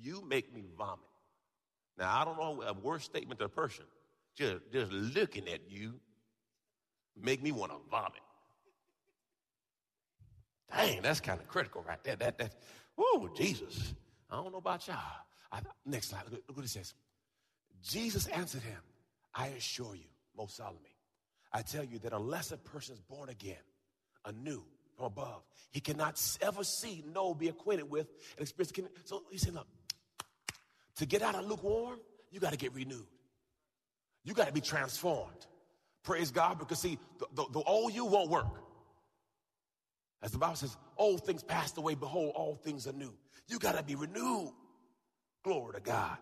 You 0.00 0.24
make 0.26 0.54
me 0.54 0.64
vomit. 0.78 1.04
Now, 1.98 2.18
I 2.18 2.24
don't 2.24 2.38
know 2.38 2.62
a 2.62 2.72
worse 2.72 3.04
statement 3.04 3.40
to 3.40 3.44
a 3.44 3.50
person. 3.50 3.84
Just, 4.38 4.56
just 4.72 4.90
looking 4.90 5.50
at 5.50 5.70
you 5.70 6.00
make 7.14 7.42
me 7.42 7.52
want 7.52 7.72
to 7.72 7.78
vomit. 7.90 8.22
Dang, 10.74 11.02
that's 11.02 11.20
kind 11.20 11.38
of 11.38 11.46
critical 11.46 11.84
right 11.86 12.02
there. 12.04 12.16
That, 12.16 12.38
that, 12.38 12.54
whoa, 12.96 13.28
Jesus. 13.34 13.94
I 14.30 14.36
don't 14.36 14.52
know 14.52 14.58
about 14.58 14.86
y'all. 14.86 14.96
I, 15.52 15.60
next 15.86 16.10
slide, 16.10 16.24
look, 16.30 16.42
look 16.48 16.56
what 16.56 16.64
it 16.64 16.70
says. 16.70 16.94
Jesus 17.82 18.26
answered 18.28 18.62
him, 18.62 18.80
I 19.34 19.48
assure 19.48 19.94
you, 19.94 20.08
most 20.36 20.56
solemnly, 20.56 20.96
I 21.52 21.62
tell 21.62 21.84
you 21.84 21.98
that 22.00 22.12
unless 22.12 22.50
a 22.50 22.56
person 22.56 22.94
is 22.94 23.00
born 23.00 23.28
again, 23.28 23.56
anew, 24.24 24.64
from 24.96 25.06
above, 25.06 25.42
he 25.70 25.80
cannot 25.80 26.20
ever 26.40 26.64
see, 26.64 27.04
know, 27.12 27.34
be 27.34 27.48
acquainted 27.48 27.90
with, 27.90 28.06
and 28.38 28.42
experience. 28.42 28.72
So 29.04 29.22
he 29.30 29.38
said, 29.38 29.54
look, 29.54 29.66
to 30.96 31.06
get 31.06 31.22
out 31.22 31.34
of 31.34 31.46
lukewarm, 31.46 31.98
you 32.30 32.40
got 32.40 32.52
to 32.52 32.58
get 32.58 32.74
renewed. 32.74 33.06
You 34.24 34.34
got 34.34 34.46
to 34.46 34.52
be 34.52 34.60
transformed. 34.60 35.46
Praise 36.04 36.30
God, 36.30 36.58
because 36.58 36.80
see, 36.80 36.98
the, 37.18 37.26
the, 37.34 37.44
the 37.52 37.62
old 37.62 37.92
you 37.92 38.04
won't 38.04 38.30
work. 38.30 38.62
As 40.22 40.32
the 40.32 40.38
Bible 40.38 40.56
says, 40.56 40.76
old 40.96 41.24
things 41.24 41.42
passed 41.42 41.78
away, 41.78 41.94
behold, 41.94 42.32
all 42.34 42.54
things 42.54 42.86
are 42.86 42.92
new. 42.92 43.12
You 43.48 43.58
got 43.58 43.76
to 43.76 43.82
be 43.82 43.94
renewed. 43.94 44.52
Glory 45.42 45.74
to 45.74 45.80
God. 45.80 46.16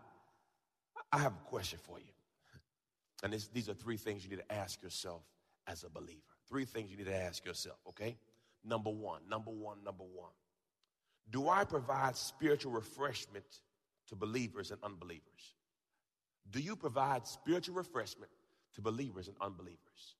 I 1.12 1.18
have 1.18 1.32
a 1.32 1.48
question 1.48 1.78
for 1.82 1.98
you. 1.98 2.12
And 3.22 3.32
this, 3.32 3.48
these 3.48 3.68
are 3.68 3.74
three 3.74 3.96
things 3.96 4.24
you 4.24 4.30
need 4.30 4.42
to 4.48 4.52
ask 4.52 4.82
yourself 4.82 5.22
as 5.66 5.84
a 5.84 5.90
believer. 5.90 6.20
Three 6.48 6.64
things 6.64 6.90
you 6.90 6.96
need 6.96 7.06
to 7.06 7.14
ask 7.14 7.44
yourself, 7.44 7.78
okay? 7.88 8.16
Number 8.64 8.90
one, 8.90 9.20
number 9.28 9.50
one, 9.50 9.84
number 9.84 10.04
one. 10.04 10.32
Do 11.30 11.48
I 11.48 11.64
provide 11.64 12.16
spiritual 12.16 12.72
refreshment 12.72 13.44
to 14.08 14.16
believers 14.16 14.70
and 14.70 14.82
unbelievers? 14.82 15.54
Do 16.50 16.60
you 16.60 16.74
provide 16.74 17.26
spiritual 17.26 17.76
refreshment 17.76 18.30
to 18.74 18.80
believers 18.80 19.28
and 19.28 19.36
unbelievers? 19.40 20.16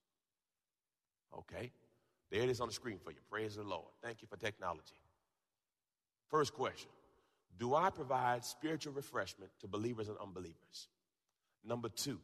Okay. 1.37 1.71
There 2.31 2.41
it 2.41 2.49
is 2.49 2.61
on 2.61 2.67
the 2.67 2.73
screen 2.73 2.97
for 3.03 3.11
you. 3.11 3.17
Praise 3.29 3.55
the 3.55 3.63
Lord. 3.63 3.89
Thank 4.01 4.21
you 4.21 4.27
for 4.27 4.37
technology. 4.37 4.95
First 6.29 6.53
question 6.53 6.89
Do 7.57 7.75
I 7.75 7.89
provide 7.89 8.43
spiritual 8.43 8.93
refreshment 8.93 9.51
to 9.61 9.67
believers 9.67 10.09
and 10.09 10.17
unbelievers? 10.17 10.87
Number 11.65 11.89
two, 11.89 12.19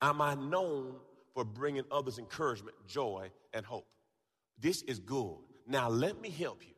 am 0.00 0.22
I 0.22 0.34
known 0.34 0.94
for 1.34 1.44
bringing 1.44 1.84
others 1.90 2.18
encouragement, 2.18 2.76
joy, 2.86 3.30
and 3.52 3.66
hope? 3.66 3.86
This 4.58 4.82
is 4.82 4.98
good. 4.98 5.36
Now, 5.66 5.88
let 5.88 6.20
me 6.20 6.30
help 6.30 6.62
you. 6.62 6.74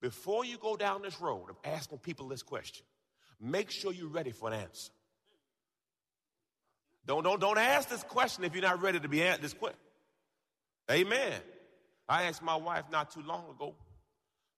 Before 0.00 0.44
you 0.44 0.58
go 0.58 0.76
down 0.76 1.02
this 1.02 1.20
road 1.20 1.50
of 1.50 1.56
asking 1.64 1.98
people 1.98 2.28
this 2.28 2.42
question, 2.42 2.84
make 3.40 3.70
sure 3.70 3.92
you're 3.92 4.08
ready 4.08 4.32
for 4.32 4.48
an 4.48 4.54
answer. 4.60 4.92
Don't, 7.06 7.22
don't, 7.22 7.40
don't 7.40 7.58
ask 7.58 7.88
this 7.88 8.02
question 8.02 8.44
if 8.44 8.54
you're 8.54 8.62
not 8.62 8.82
ready 8.82 9.00
to 9.00 9.08
be 9.08 9.22
asked 9.22 9.42
this 9.42 9.52
question. 9.52 9.78
Amen. 10.90 11.40
I 12.08 12.24
asked 12.24 12.42
my 12.42 12.56
wife 12.56 12.84
not 12.90 13.10
too 13.10 13.22
long 13.22 13.48
ago. 13.50 13.74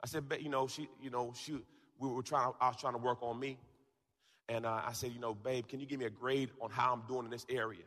I 0.03 0.07
said, 0.07 0.25
you 0.41 0.49
know, 0.49 0.67
she, 0.67 0.89
you 1.01 1.11
know, 1.11 1.33
she, 1.35 1.59
we 1.99 2.09
were 2.09 2.23
trying, 2.23 2.53
I 2.61 2.69
was 2.69 2.77
trying 2.77 2.95
to 2.95 2.99
work 2.99 3.23
on 3.23 3.39
me. 3.39 3.59
And 4.49 4.67
uh, 4.67 4.83
I 4.87 4.93
said, 4.93 5.13
you 5.13 5.21
know, 5.21 5.35
babe, 5.35 5.67
can 5.69 5.81
you 5.81 5.87
give 5.87 5.99
me 5.99 6.07
a 6.07 6.11
grade 6.11 6.51
on 6.61 6.71
how 6.71 6.93
I'm 6.93 7.03
doing 7.09 7.25
in 7.25 7.31
this 7.31 7.47
area? 7.49 7.83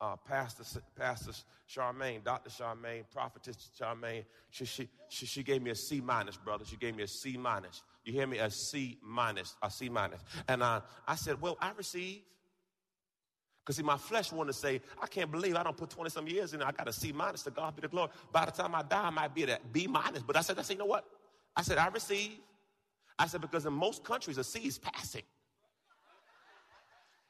uh, 0.00 0.16
Pastor, 0.16 0.80
Pastor 0.96 1.32
Charmaine, 1.68 2.22
Dr. 2.24 2.50
Charmaine, 2.50 3.04
Prophetess 3.12 3.70
Charmaine, 3.78 4.24
she, 4.50 4.64
she, 4.64 4.88
she, 5.08 5.26
she 5.26 5.42
gave 5.42 5.62
me 5.62 5.70
a 5.70 5.74
C 5.74 6.00
minus, 6.00 6.36
brother. 6.36 6.64
She 6.64 6.76
gave 6.76 6.94
me 6.94 7.02
a 7.02 7.08
C 7.08 7.36
minus. 7.36 7.82
You 8.04 8.12
hear 8.12 8.26
me? 8.26 8.38
A 8.38 8.50
C 8.50 8.98
minus, 9.02 9.56
a 9.62 9.70
C 9.70 9.88
minus. 9.88 10.20
And 10.46 10.62
uh, 10.62 10.80
I 11.06 11.16
said, 11.16 11.40
well, 11.40 11.56
I 11.60 11.72
receive. 11.76 12.20
Because 13.68 13.76
see, 13.76 13.82
my 13.82 13.98
flesh 13.98 14.32
wanted 14.32 14.54
to 14.54 14.58
say, 14.58 14.80
I 14.98 15.06
can't 15.06 15.30
believe 15.30 15.54
I 15.54 15.62
don't 15.62 15.76
put 15.76 15.90
20 15.90 16.08
some 16.08 16.26
years 16.26 16.54
in. 16.54 16.62
I 16.62 16.72
got 16.72 16.88
a 16.88 16.92
C 16.92 17.12
minus 17.12 17.42
to 17.42 17.50
God 17.50 17.76
be 17.76 17.82
the 17.82 17.88
glory. 17.88 18.08
By 18.32 18.46
the 18.46 18.50
time 18.50 18.74
I 18.74 18.80
die, 18.80 19.08
I 19.08 19.10
might 19.10 19.34
be 19.34 19.42
at 19.42 19.50
a 19.50 19.58
B 19.70 19.86
minus. 19.86 20.22
But 20.22 20.38
I 20.38 20.40
said, 20.40 20.58
I 20.58 20.62
said, 20.62 20.72
you 20.72 20.78
know 20.78 20.86
what? 20.86 21.04
I 21.54 21.60
said, 21.60 21.76
I 21.76 21.88
receive. 21.88 22.38
I 23.18 23.26
said, 23.26 23.42
because 23.42 23.66
in 23.66 23.74
most 23.74 24.04
countries, 24.04 24.38
a 24.38 24.44
C 24.44 24.60
is 24.60 24.78
passing. 24.78 25.20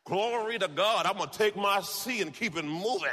Glory 0.04 0.60
to 0.60 0.68
God. 0.68 1.06
I'm 1.06 1.16
going 1.16 1.28
to 1.28 1.36
take 1.36 1.56
my 1.56 1.80
C 1.80 2.22
and 2.22 2.32
keep 2.32 2.56
it 2.56 2.64
moving. 2.64 3.08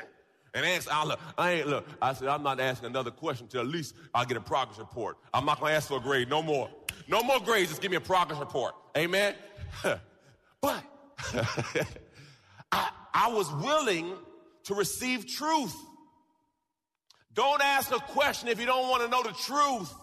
And 0.54 0.64
ask, 0.64 0.88
I, 0.94 1.04
look, 1.04 1.20
I 1.36 1.52
ain't, 1.54 1.68
look, 1.68 1.88
I 2.00 2.14
said, 2.14 2.28
I'm 2.28 2.44
not 2.44 2.60
asking 2.60 2.86
another 2.86 3.10
question 3.10 3.48
till 3.48 3.62
at 3.62 3.68
least 3.68 3.96
I 4.14 4.26
get 4.26 4.38
a 4.38 4.42
progress 4.42 4.78
report. 4.78 5.18
I'm 5.34 5.46
not 5.46 5.60
going 5.60 5.72
to 5.72 5.78
ask 5.78 5.88
for 5.88 5.98
a 5.98 6.00
grade 6.00 6.30
no 6.30 6.44
more. 6.44 6.70
No 7.08 7.24
more 7.24 7.40
grades, 7.40 7.70
just 7.70 7.82
give 7.82 7.90
me 7.90 7.98
a 7.98 8.02
progress 8.02 8.40
report. 8.40 8.76
Amen? 8.96 9.34
but 10.62 10.84
I, 12.72 12.90
I 13.16 13.30
was 13.30 13.52
willing 13.54 14.14
to 14.66 14.76
receive 14.76 15.26
truth. 15.26 15.74
Don't 17.34 17.62
ask 17.62 17.90
a 17.92 18.00
question 18.00 18.50
if 18.50 18.60
you 18.60 18.66
don't 18.66 18.90
want 18.90 19.04
to 19.04 19.08
know 19.08 19.24
the 19.24 19.32
truth. 19.32 19.94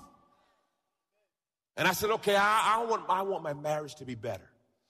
And 1.76 1.86
I 1.86 1.92
said, 1.92 2.10
okay, 2.10 2.36
I, 2.36 2.76
I, 2.76 2.84
want, 2.84 3.04
I 3.10 3.22
want 3.22 3.42
my 3.42 3.52
marriage 3.52 3.96
to 3.96 4.06
be 4.06 4.14
better. 4.14 4.48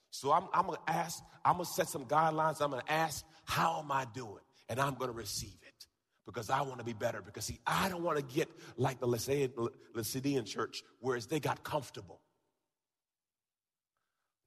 So 0.09 0.31
I'm, 0.31 0.45
I'm 0.53 0.65
going 0.65 0.77
to 0.87 0.93
ask, 0.93 1.21
I'm 1.43 1.55
going 1.55 1.65
to 1.65 1.71
set 1.71 1.89
some 1.89 2.05
guidelines. 2.05 2.61
I'm 2.61 2.71
going 2.71 2.83
to 2.85 2.91
ask, 2.91 3.25
how 3.43 3.79
am 3.79 3.91
I 3.91 4.05
doing? 4.13 4.43
And 4.69 4.79
I'm 4.79 4.95
going 4.95 5.11
to 5.11 5.17
receive 5.17 5.57
it 5.67 5.85
because 6.25 6.49
I 6.49 6.61
want 6.61 6.77
to 6.79 6.85
be 6.85 6.93
better. 6.93 7.21
Because, 7.21 7.45
see, 7.45 7.59
I 7.67 7.89
don't 7.89 8.03
want 8.03 8.17
to 8.17 8.23
get 8.23 8.49
like 8.77 9.01
the 9.01 9.07
Laodicean 9.07 10.45
church, 10.45 10.83
whereas 10.99 11.27
they 11.27 11.41
got 11.41 11.63
comfortable. 11.63 12.21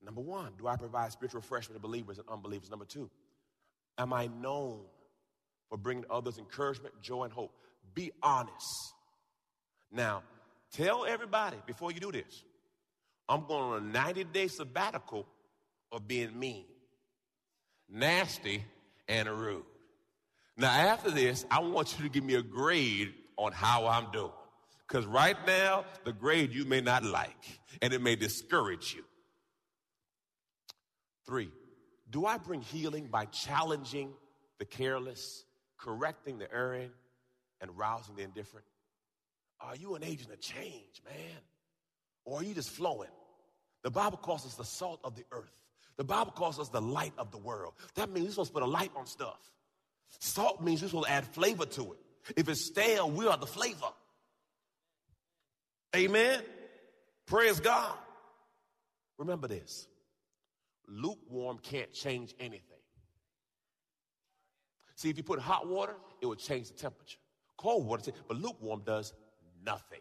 Number 0.02 0.20
one, 0.20 0.52
do 0.58 0.66
I 0.66 0.76
provide 0.76 1.12
spiritual 1.12 1.40
refreshment 1.40 1.76
to 1.76 1.82
believers 1.82 2.18
and 2.18 2.28
unbelievers? 2.28 2.70
Number 2.70 2.84
two, 2.84 3.10
am 3.98 4.12
I 4.12 4.28
known 4.28 4.80
for 5.68 5.78
bringing 5.78 6.04
others 6.10 6.38
encouragement, 6.38 6.94
joy, 7.02 7.24
and 7.24 7.32
hope? 7.32 7.52
Be 7.94 8.12
honest. 8.22 8.94
Now, 9.90 10.22
tell 10.72 11.04
everybody 11.04 11.56
before 11.66 11.92
you 11.92 12.00
do 12.00 12.12
this, 12.12 12.44
I'm 13.28 13.46
going 13.46 13.62
on 13.62 13.82
a 13.82 13.86
90 13.86 14.24
day 14.24 14.48
sabbatical 14.48 15.26
of 15.92 16.06
being 16.06 16.38
mean, 16.38 16.64
nasty, 17.88 18.64
and 19.08 19.28
rude. 19.28 19.64
Now, 20.56 20.70
after 20.70 21.10
this, 21.10 21.44
I 21.50 21.60
want 21.60 21.96
you 21.96 22.04
to 22.04 22.10
give 22.10 22.24
me 22.24 22.34
a 22.34 22.42
grade 22.42 23.12
on 23.36 23.52
how 23.52 23.86
I'm 23.86 24.10
doing. 24.10 24.32
Because 24.86 25.04
right 25.06 25.36
now, 25.46 25.84
the 26.04 26.12
grade 26.12 26.52
you 26.52 26.64
may 26.64 26.80
not 26.80 27.04
like, 27.04 27.60
and 27.82 27.92
it 27.92 28.00
may 28.00 28.16
discourage 28.16 28.94
you. 28.94 29.04
Three, 31.26 31.50
do 32.10 32.26
I 32.26 32.38
bring 32.38 32.60
healing 32.60 33.08
by 33.08 33.24
challenging 33.26 34.12
the 34.58 34.64
careless, 34.64 35.44
correcting 35.78 36.38
the 36.38 36.52
erring, 36.52 36.90
and 37.60 37.76
rousing 37.76 38.16
the 38.16 38.22
indifferent? 38.22 38.66
Are 39.60 39.76
you 39.76 39.94
an 39.94 40.04
agent 40.04 40.32
of 40.32 40.40
change, 40.40 41.02
man? 41.04 41.40
Or 42.24 42.40
are 42.40 42.42
you 42.42 42.54
just 42.54 42.70
flowing? 42.70 43.10
The 43.82 43.90
Bible 43.90 44.18
calls 44.18 44.44
us 44.46 44.54
the 44.54 44.64
salt 44.64 45.00
of 45.04 45.14
the 45.14 45.24
earth. 45.32 45.52
The 45.96 46.04
Bible 46.04 46.32
calls 46.32 46.58
us 46.58 46.68
the 46.68 46.80
light 46.80 47.14
of 47.18 47.30
the 47.30 47.38
world. 47.38 47.74
That 47.94 48.10
means 48.10 48.26
we're 48.26 48.32
supposed 48.32 48.50
to 48.50 48.54
put 48.54 48.62
a 48.62 48.66
light 48.66 48.90
on 48.96 49.06
stuff. 49.06 49.38
Salt 50.20 50.62
means 50.62 50.82
we're 50.82 50.88
supposed 50.88 51.06
to 51.06 51.12
add 51.12 51.24
flavor 51.26 51.66
to 51.66 51.92
it. 51.92 51.98
If 52.36 52.48
it's 52.48 52.66
stale, 52.66 53.10
we 53.10 53.26
are 53.26 53.36
the 53.36 53.46
flavor. 53.46 53.86
Amen. 55.94 56.40
Praise 57.26 57.60
God. 57.60 57.96
Remember 59.18 59.48
this 59.48 59.86
lukewarm 60.88 61.58
can't 61.62 61.92
change 61.92 62.34
anything. 62.38 62.62
See, 64.94 65.10
if 65.10 65.16
you 65.16 65.22
put 65.22 65.38
hot 65.38 65.68
water, 65.68 65.94
it 66.22 66.26
would 66.26 66.38
change 66.38 66.68
the 66.68 66.74
temperature. 66.74 67.18
Cold 67.56 67.86
water, 67.86 68.12
but 68.28 68.38
lukewarm 68.38 68.82
does 68.84 69.12
nothing. 69.64 70.00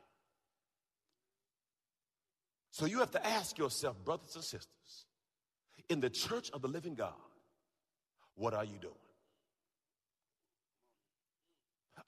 So 2.72 2.86
you 2.86 3.00
have 3.00 3.12
to 3.12 3.26
ask 3.26 3.58
yourself, 3.58 4.04
brothers 4.04 4.36
and 4.36 4.44
sisters, 4.44 5.06
in 5.90 6.00
the 6.00 6.10
church 6.10 6.50
of 6.52 6.62
the 6.62 6.68
living 6.68 6.96
God, 6.96 7.14
what 8.36 8.54
are 8.54 8.66
you 8.66 8.78
doing? 8.82 8.94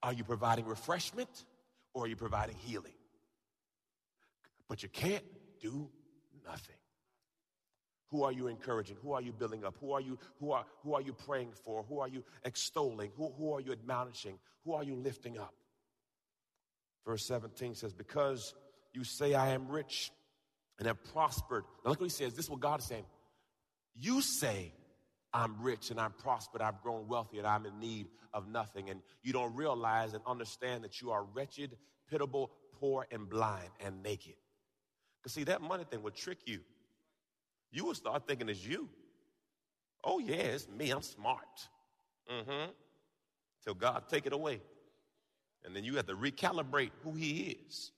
Are 0.04 0.14
you 0.14 0.24
providing 0.24 0.66
refreshment 0.66 1.46
or 1.94 2.06
are 2.06 2.08
you 2.08 2.16
providing 2.16 2.56
healing? 2.56 2.94
But 4.68 4.84
you 4.84 4.90
can't 4.90 5.24
do 5.62 5.90
nothing. 6.46 6.76
Who 8.12 8.24
are 8.24 8.32
you 8.32 8.48
encouraging? 8.48 8.98
Who 9.02 9.14
are 9.14 9.22
you 9.22 9.34
building 9.34 9.66
up? 9.66 9.76
Who 9.82 9.92
are 9.92 10.02
you, 10.02 10.18
who 10.40 10.52
are, 10.52 10.66
who 10.84 10.94
are 10.94 11.02
you 11.02 11.14
praying 11.14 11.52
for? 11.66 11.84
Who 11.90 12.00
are 12.00 12.08
you 12.08 12.24
extolling? 12.46 13.12
Who, 13.18 13.34
who 13.38 13.54
are 13.54 13.60
you 13.60 13.72
admonishing? 13.72 14.40
Who 14.64 14.74
are 14.74 14.84
you 14.84 14.96
lifting 14.96 15.38
up? 15.38 15.54
Verse 17.06 17.26
17 17.26 17.76
says, 17.76 17.94
Because 17.94 18.54
you 18.94 19.04
say, 19.04 19.34
I 19.34 19.50
am 19.50 19.68
rich 19.68 20.12
and 20.80 20.88
have 20.88 21.04
prospered. 21.14 21.64
Now 21.84 21.92
look 21.92 22.00
what 22.00 22.06
he 22.06 22.10
says. 22.10 22.34
This 22.34 22.46
is 22.46 22.52
what 22.52 22.60
God 22.60 22.80
is 22.80 22.86
saying. 22.86 23.06
You 23.96 24.22
say, 24.22 24.74
I'm 25.34 25.62
rich 25.62 25.92
and 25.92 26.00
I'm 26.00 26.14
prospered, 26.14 26.62
I've 26.62 26.82
grown 26.82 27.08
wealthy, 27.08 27.38
and 27.38 27.48
I'm 27.48 27.66
in 27.66 27.80
need 27.80 28.08
of 28.34 28.48
nothing. 28.48 28.90
And 28.90 29.02
you 29.24 29.34
don't 29.34 29.56
realize 29.56 30.14
and 30.14 30.22
understand 30.26 30.84
that 30.84 31.02
you 31.02 31.12
are 31.12 31.24
wretched, 31.24 31.76
pitiable, 32.10 32.52
poor, 32.80 33.06
and 33.12 33.30
blind 33.30 33.70
and 33.80 34.02
naked. 34.02 34.36
Because, 35.22 35.34
see, 35.34 35.44
that 35.46 35.62
money 35.62 35.84
thing 35.90 36.04
will 36.04 36.12
trick 36.12 36.40
you. 36.46 36.60
You 37.72 37.86
will 37.86 37.94
start 37.94 38.28
thinking 38.28 38.50
it's 38.50 38.66
you. 38.66 38.90
Oh, 40.04 40.20
yeah, 40.20 40.36
it's 40.36 40.68
me. 40.70 40.90
I'm 40.92 41.02
smart. 41.02 41.46
Mm 42.32 42.44
hmm. 42.46 42.72
Till 43.64 43.74
God 43.74 44.04
take 44.10 44.26
it 44.26 44.34
away. 44.34 44.62
And 45.66 45.76
then 45.76 45.84
you 45.84 45.96
have 45.96 46.08
to 46.08 46.16
recalibrate 46.16 46.92
who 47.04 47.14
He 47.14 47.58
is. 47.68 47.92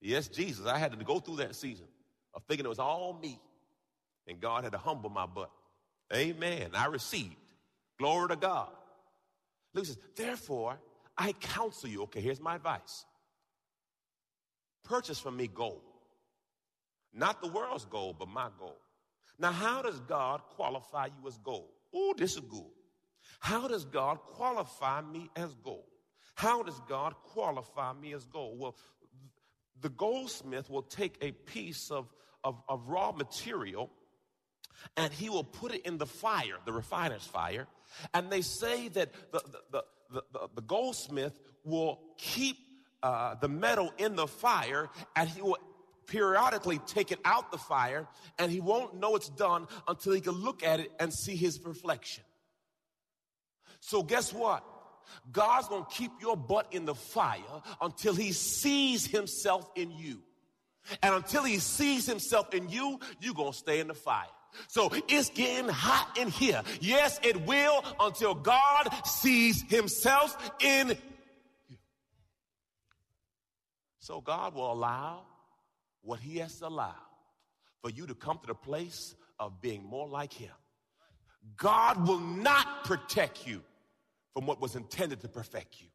Yes, 0.00 0.28
Jesus. 0.28 0.66
I 0.66 0.78
had 0.78 0.96
to 0.96 1.04
go 1.04 1.18
through 1.18 1.36
that 1.36 1.54
season 1.56 1.86
of 2.34 2.42
thinking 2.48 2.64
it 2.64 2.68
was 2.68 2.78
all 2.78 3.18
me. 3.20 3.40
And 4.28 4.40
God 4.40 4.64
had 4.64 4.72
to 4.72 4.78
humble 4.78 5.10
my 5.10 5.26
butt. 5.26 5.50
Amen. 6.14 6.70
I 6.74 6.86
received. 6.86 7.36
Glory 7.98 8.28
to 8.28 8.36
God. 8.36 8.70
Luke 9.74 9.86
says, 9.86 9.98
therefore, 10.16 10.78
I 11.16 11.32
counsel 11.32 11.88
you. 11.88 12.02
Okay, 12.04 12.20
here's 12.20 12.40
my 12.40 12.56
advice. 12.56 13.04
Purchase 14.84 15.18
from 15.18 15.36
me 15.36 15.48
gold. 15.48 15.82
Not 17.12 17.42
the 17.42 17.48
world's 17.48 17.84
gold, 17.84 18.16
but 18.18 18.28
my 18.28 18.48
gold. 18.58 18.76
Now, 19.40 19.52
how 19.52 19.80
does 19.80 19.98
God 20.00 20.42
qualify 20.56 21.06
you 21.06 21.26
as 21.26 21.38
gold? 21.38 21.70
Oh, 21.94 22.14
this 22.16 22.34
is 22.34 22.40
good. 22.40 22.70
How 23.40 23.66
does 23.68 23.86
God 23.86 24.18
qualify 24.20 25.00
me 25.00 25.30
as 25.34 25.54
gold? 25.64 25.84
How 26.34 26.62
does 26.62 26.78
God 26.88 27.14
qualify 27.24 27.94
me 27.94 28.12
as 28.12 28.26
gold? 28.26 28.58
Well, 28.58 28.76
the 29.80 29.88
goldsmith 29.88 30.68
will 30.68 30.82
take 30.82 31.16
a 31.22 31.32
piece 31.32 31.90
of, 31.90 32.06
of, 32.44 32.62
of 32.68 32.86
raw 32.88 33.12
material 33.12 33.90
and 34.96 35.12
he 35.12 35.30
will 35.30 35.44
put 35.44 35.74
it 35.74 35.86
in 35.86 35.96
the 35.96 36.06
fire, 36.06 36.56
the 36.66 36.72
refiner's 36.72 37.24
fire. 37.24 37.66
And 38.12 38.30
they 38.30 38.42
say 38.42 38.88
that 38.88 39.12
the, 39.32 39.42
the, 39.72 39.84
the, 40.12 40.22
the, 40.32 40.48
the 40.56 40.62
goldsmith 40.62 41.38
will 41.64 42.00
keep 42.18 42.58
uh, 43.02 43.36
the 43.36 43.48
metal 43.48 43.92
in 43.96 44.16
the 44.16 44.26
fire 44.26 44.90
and 45.16 45.28
he 45.28 45.40
will 45.40 45.58
periodically 46.10 46.78
take 46.86 47.12
it 47.12 47.20
out 47.24 47.50
the 47.52 47.58
fire 47.58 48.06
and 48.38 48.50
he 48.50 48.60
won't 48.60 48.94
know 48.96 49.16
it's 49.16 49.30
done 49.30 49.66
until 49.88 50.12
he 50.12 50.20
can 50.20 50.32
look 50.32 50.62
at 50.62 50.80
it 50.80 50.92
and 50.98 51.14
see 51.14 51.36
his 51.36 51.58
reflection. 51.64 52.24
So 53.78 54.02
guess 54.02 54.34
what? 54.34 54.64
God's 55.32 55.68
gonna 55.68 55.86
keep 55.90 56.10
your 56.20 56.36
butt 56.36 56.66
in 56.72 56.84
the 56.84 56.94
fire 56.94 57.62
until 57.80 58.14
he 58.14 58.32
sees 58.32 59.06
himself 59.06 59.70
in 59.76 59.90
you. 59.92 60.20
And 61.02 61.14
until 61.14 61.44
he 61.44 61.58
sees 61.58 62.06
himself 62.06 62.52
in 62.54 62.68
you, 62.68 62.98
you're 63.20 63.34
gonna 63.34 63.52
stay 63.52 63.80
in 63.80 63.88
the 63.88 63.94
fire. 63.94 64.26
So 64.66 64.90
it's 65.08 65.30
getting 65.30 65.68
hot 65.68 66.18
in 66.18 66.28
here. 66.28 66.62
Yes, 66.80 67.20
it 67.22 67.46
will 67.46 67.84
until 68.00 68.34
God 68.34 68.88
sees 69.04 69.62
himself 69.70 70.36
in 70.60 70.88
you. 70.88 70.96
So 74.00 74.20
God 74.20 74.54
will 74.54 74.72
allow 74.72 75.22
what 76.02 76.20
he 76.20 76.38
has 76.38 76.60
allowed 76.62 76.94
for 77.82 77.90
you 77.90 78.06
to 78.06 78.14
come 78.14 78.38
to 78.38 78.46
the 78.46 78.54
place 78.54 79.14
of 79.38 79.60
being 79.60 79.84
more 79.84 80.08
like 80.08 80.32
him. 80.32 80.52
God 81.56 82.06
will 82.06 82.20
not 82.20 82.84
protect 82.84 83.46
you 83.46 83.62
from 84.34 84.46
what 84.46 84.60
was 84.60 84.76
intended 84.76 85.20
to 85.20 85.28
perfect 85.28 85.80
you. 85.80 85.88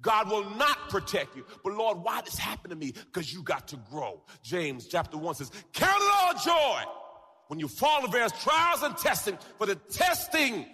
God 0.00 0.30
will 0.30 0.48
not 0.50 0.90
protect 0.90 1.36
you. 1.36 1.44
But 1.64 1.74
Lord, 1.74 1.98
why 1.98 2.20
this 2.22 2.38
happened 2.38 2.70
to 2.70 2.76
me? 2.76 2.92
Because 2.92 3.32
you 3.32 3.42
got 3.42 3.68
to 3.68 3.76
grow. 3.90 4.22
James 4.42 4.86
chapter 4.86 5.18
1 5.18 5.34
says, 5.34 5.50
Count 5.72 6.00
it 6.00 6.12
all 6.14 6.34
joy 6.34 6.82
when 7.48 7.58
you 7.58 7.66
fall 7.66 7.98
into 7.98 8.10
various 8.10 8.32
trials 8.42 8.82
and 8.82 8.96
testing, 8.96 9.36
for 9.56 9.66
the 9.66 9.74
testing 9.74 10.66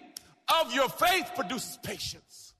of 0.62 0.74
your 0.74 0.88
faith 0.88 1.30
produces 1.34 1.78
patience. 1.82 2.54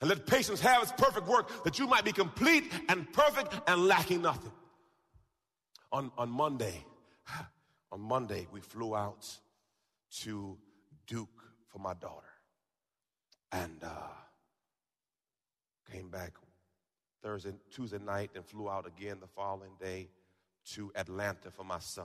And 0.00 0.08
let 0.08 0.26
patience 0.26 0.60
have 0.60 0.82
its 0.82 0.92
perfect 0.92 1.26
work 1.26 1.64
that 1.64 1.78
you 1.78 1.86
might 1.86 2.04
be 2.04 2.12
complete 2.12 2.64
and 2.88 3.12
perfect 3.12 3.52
and 3.66 3.86
lacking 3.86 4.22
nothing. 4.22 4.52
On, 5.90 6.12
on 6.18 6.28
Monday, 6.28 6.84
on 7.92 8.00
Monday, 8.00 8.46
we 8.52 8.60
flew 8.60 8.94
out 8.94 9.26
to 10.20 10.56
Duke 11.06 11.28
for 11.66 11.78
my 11.78 11.94
daughter 11.94 12.26
and 13.52 13.82
uh, 13.82 14.12
came 15.90 16.10
back 16.10 16.32
Thursday, 17.22 17.52
Tuesday 17.70 17.98
night, 17.98 18.30
and 18.34 18.44
flew 18.44 18.68
out 18.68 18.86
again 18.86 19.18
the 19.20 19.26
following 19.26 19.72
day 19.80 20.08
to 20.74 20.92
Atlanta 20.94 21.50
for 21.50 21.64
my 21.64 21.78
son. 21.78 22.04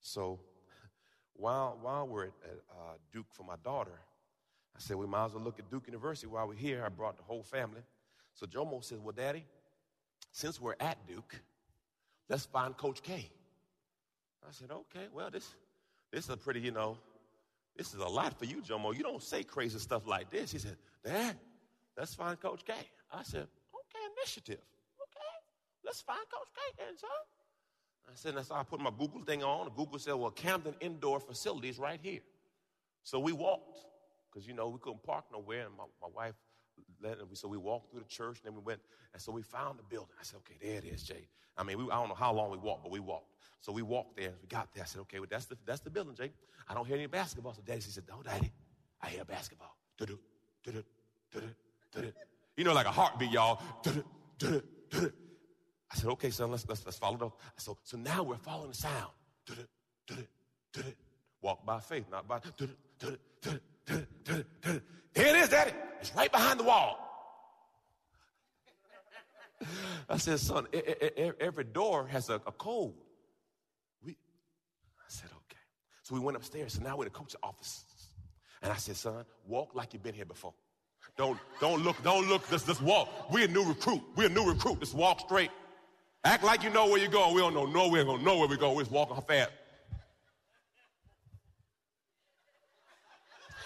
So 0.00 0.38
while, 1.34 1.76
while 1.82 2.06
we're 2.06 2.26
at, 2.26 2.32
uh, 2.70 2.94
Duke 3.12 3.26
for 3.30 3.42
my 3.42 3.56
daughter, 3.64 3.98
I 4.76 4.78
said, 4.78 4.96
we 4.96 5.06
might 5.06 5.26
as 5.26 5.32
well 5.32 5.42
look 5.42 5.58
at 5.58 5.68
Duke 5.68 5.86
University 5.86 6.28
while 6.28 6.46
we're 6.46 6.54
here. 6.54 6.84
I 6.84 6.90
brought 6.90 7.16
the 7.16 7.24
whole 7.24 7.42
family. 7.42 7.80
So 8.34 8.46
Jomo 8.46 8.84
says, 8.84 9.00
well, 9.00 9.14
Daddy, 9.16 9.44
since 10.30 10.60
we're 10.60 10.76
at 10.78 11.04
Duke, 11.08 11.40
let's 12.28 12.44
find 12.44 12.76
Coach 12.76 13.02
K. 13.02 13.30
I 14.46 14.52
said, 14.52 14.70
okay, 14.70 15.06
well, 15.12 15.30
this, 15.30 15.54
this 16.12 16.24
is 16.24 16.30
a 16.30 16.36
pretty, 16.36 16.60
you 16.60 16.70
know, 16.70 16.98
this 17.76 17.92
is 17.92 18.00
a 18.00 18.08
lot 18.08 18.38
for 18.38 18.44
you, 18.44 18.62
Jomo. 18.62 18.96
You 18.96 19.02
don't 19.02 19.22
say 19.22 19.42
crazy 19.42 19.78
stuff 19.78 20.06
like 20.06 20.30
this. 20.30 20.52
He 20.52 20.58
said, 20.58 20.76
Dad, 21.04 21.36
let's 21.96 22.14
find 22.14 22.40
Coach 22.40 22.64
K. 22.64 22.72
I 23.12 23.22
said, 23.22 23.42
okay, 23.42 24.04
initiative. 24.16 24.60
Okay, 25.02 25.34
let's 25.84 26.00
find 26.00 26.20
Coach 26.32 26.48
K 26.54 26.60
then, 26.78 26.96
son. 26.96 27.10
I 28.08 28.12
said, 28.14 28.36
that's 28.36 28.50
I 28.52 28.62
put 28.62 28.80
my 28.80 28.92
Google 28.96 29.22
thing 29.24 29.42
on. 29.42 29.68
Google 29.76 29.98
said, 29.98 30.14
well, 30.14 30.30
Cameron 30.30 30.76
Indoor 30.80 31.18
Facilities 31.18 31.78
right 31.78 31.98
here. 32.00 32.20
So 33.02 33.18
we 33.18 33.32
walked, 33.32 33.78
because, 34.30 34.46
you 34.46 34.54
know, 34.54 34.68
we 34.68 34.78
couldn't 34.78 35.02
park 35.02 35.24
nowhere. 35.32 35.66
And 35.66 35.76
my, 35.76 35.84
my 36.00 36.08
wife. 36.14 36.34
So 37.34 37.48
we 37.48 37.56
walked 37.56 37.90
through 37.90 38.00
the 38.00 38.06
church, 38.06 38.38
and 38.38 38.46
then 38.46 38.54
we 38.54 38.60
went, 38.64 38.80
and 39.12 39.22
so 39.22 39.30
we 39.30 39.42
found 39.42 39.78
the 39.78 39.84
building. 39.84 40.14
I 40.18 40.24
said, 40.24 40.38
okay, 40.38 40.56
there 40.60 40.78
it 40.78 40.84
is, 40.84 41.02
Jay. 41.02 41.28
I 41.56 41.62
mean, 41.62 41.78
we, 41.78 41.84
I 41.84 41.96
don't 42.00 42.08
know 42.08 42.14
how 42.14 42.32
long 42.32 42.50
we 42.50 42.58
walked, 42.58 42.82
but 42.82 42.90
we 42.90 43.00
walked. 43.00 43.32
So 43.60 43.72
we 43.72 43.82
walked 43.82 44.16
there, 44.16 44.32
we 44.42 44.48
got 44.48 44.72
there. 44.74 44.82
I 44.82 44.86
said, 44.86 45.00
okay, 45.02 45.18
well, 45.18 45.28
that's 45.30 45.46
the, 45.46 45.56
that's 45.64 45.80
the 45.80 45.90
building, 45.90 46.14
Jay. 46.14 46.32
I 46.68 46.74
don't 46.74 46.86
hear 46.86 46.96
any 46.96 47.06
basketball. 47.06 47.54
So 47.54 47.62
Daddy 47.64 47.80
said, 47.80 48.04
no, 48.08 48.22
Daddy, 48.22 48.52
I 49.00 49.08
hear 49.08 49.24
basketball. 49.24 49.76
You 52.56 52.64
know, 52.64 52.72
like 52.72 52.86
a 52.86 52.90
heartbeat, 52.90 53.30
y'all. 53.30 53.60
I 54.42 55.94
said, 55.94 56.10
okay, 56.10 56.30
son, 56.30 56.50
let's, 56.50 56.66
let's, 56.68 56.84
let's 56.84 56.98
follow 56.98 57.16
it 57.16 57.22
up. 57.22 57.40
So, 57.56 57.78
so 57.84 57.96
now 57.96 58.22
we're 58.22 58.36
following 58.36 58.70
the 58.70 58.76
sound. 58.76 59.12
Walk 61.40 61.64
by 61.64 61.80
faith, 61.80 62.06
not 62.10 62.26
by. 62.26 62.40
Here 65.16 65.28
it 65.28 65.36
is, 65.36 65.48
Daddy. 65.48 65.72
It's 66.00 66.14
right 66.14 66.30
behind 66.30 66.60
the 66.60 66.64
wall. 66.64 67.02
I 70.10 70.18
said, 70.18 70.38
son, 70.38 70.66
every 71.40 71.64
door 71.64 72.06
has 72.08 72.28
a, 72.28 72.38
code. 72.38 72.92
We, 74.04 74.12
I 74.12 75.08
said, 75.08 75.30
okay. 75.30 75.58
So 76.02 76.14
we 76.14 76.20
went 76.20 76.36
upstairs. 76.36 76.74
So 76.74 76.82
now 76.82 76.98
we're 76.98 77.04
in 77.04 77.12
the 77.12 77.18
coach's 77.18 77.36
office. 77.42 77.86
And 78.62 78.70
I 78.70 78.76
said, 78.76 78.96
son, 78.96 79.24
walk 79.46 79.74
like 79.74 79.94
you've 79.94 80.02
been 80.02 80.14
here 80.14 80.26
before. 80.26 80.52
Don't, 81.16 81.38
don't 81.60 81.82
look, 81.82 82.02
don't 82.02 82.28
look, 82.28 82.48
just, 82.50 82.66
just 82.66 82.82
walk. 82.82 83.32
We're 83.32 83.46
a 83.46 83.48
new 83.48 83.64
recruit. 83.64 84.02
We're 84.16 84.26
a 84.26 84.28
new 84.28 84.46
recruit. 84.46 84.80
Just 84.80 84.94
walk 84.94 85.20
straight. 85.20 85.50
Act 86.24 86.44
like 86.44 86.62
you 86.62 86.68
know 86.70 86.86
where 86.88 86.98
you're 86.98 87.08
going. 87.08 87.34
We 87.34 87.40
don't 87.40 87.54
know 87.54 87.64
nowhere. 87.64 88.04
We're 88.04 88.04
going 88.04 88.18
to 88.18 88.24
know 88.24 88.38
where 88.38 88.48
we 88.48 88.58
go. 88.58 88.74
We're 88.74 88.82
just 88.82 88.92
walking 88.92 89.16
fast. 89.22 89.50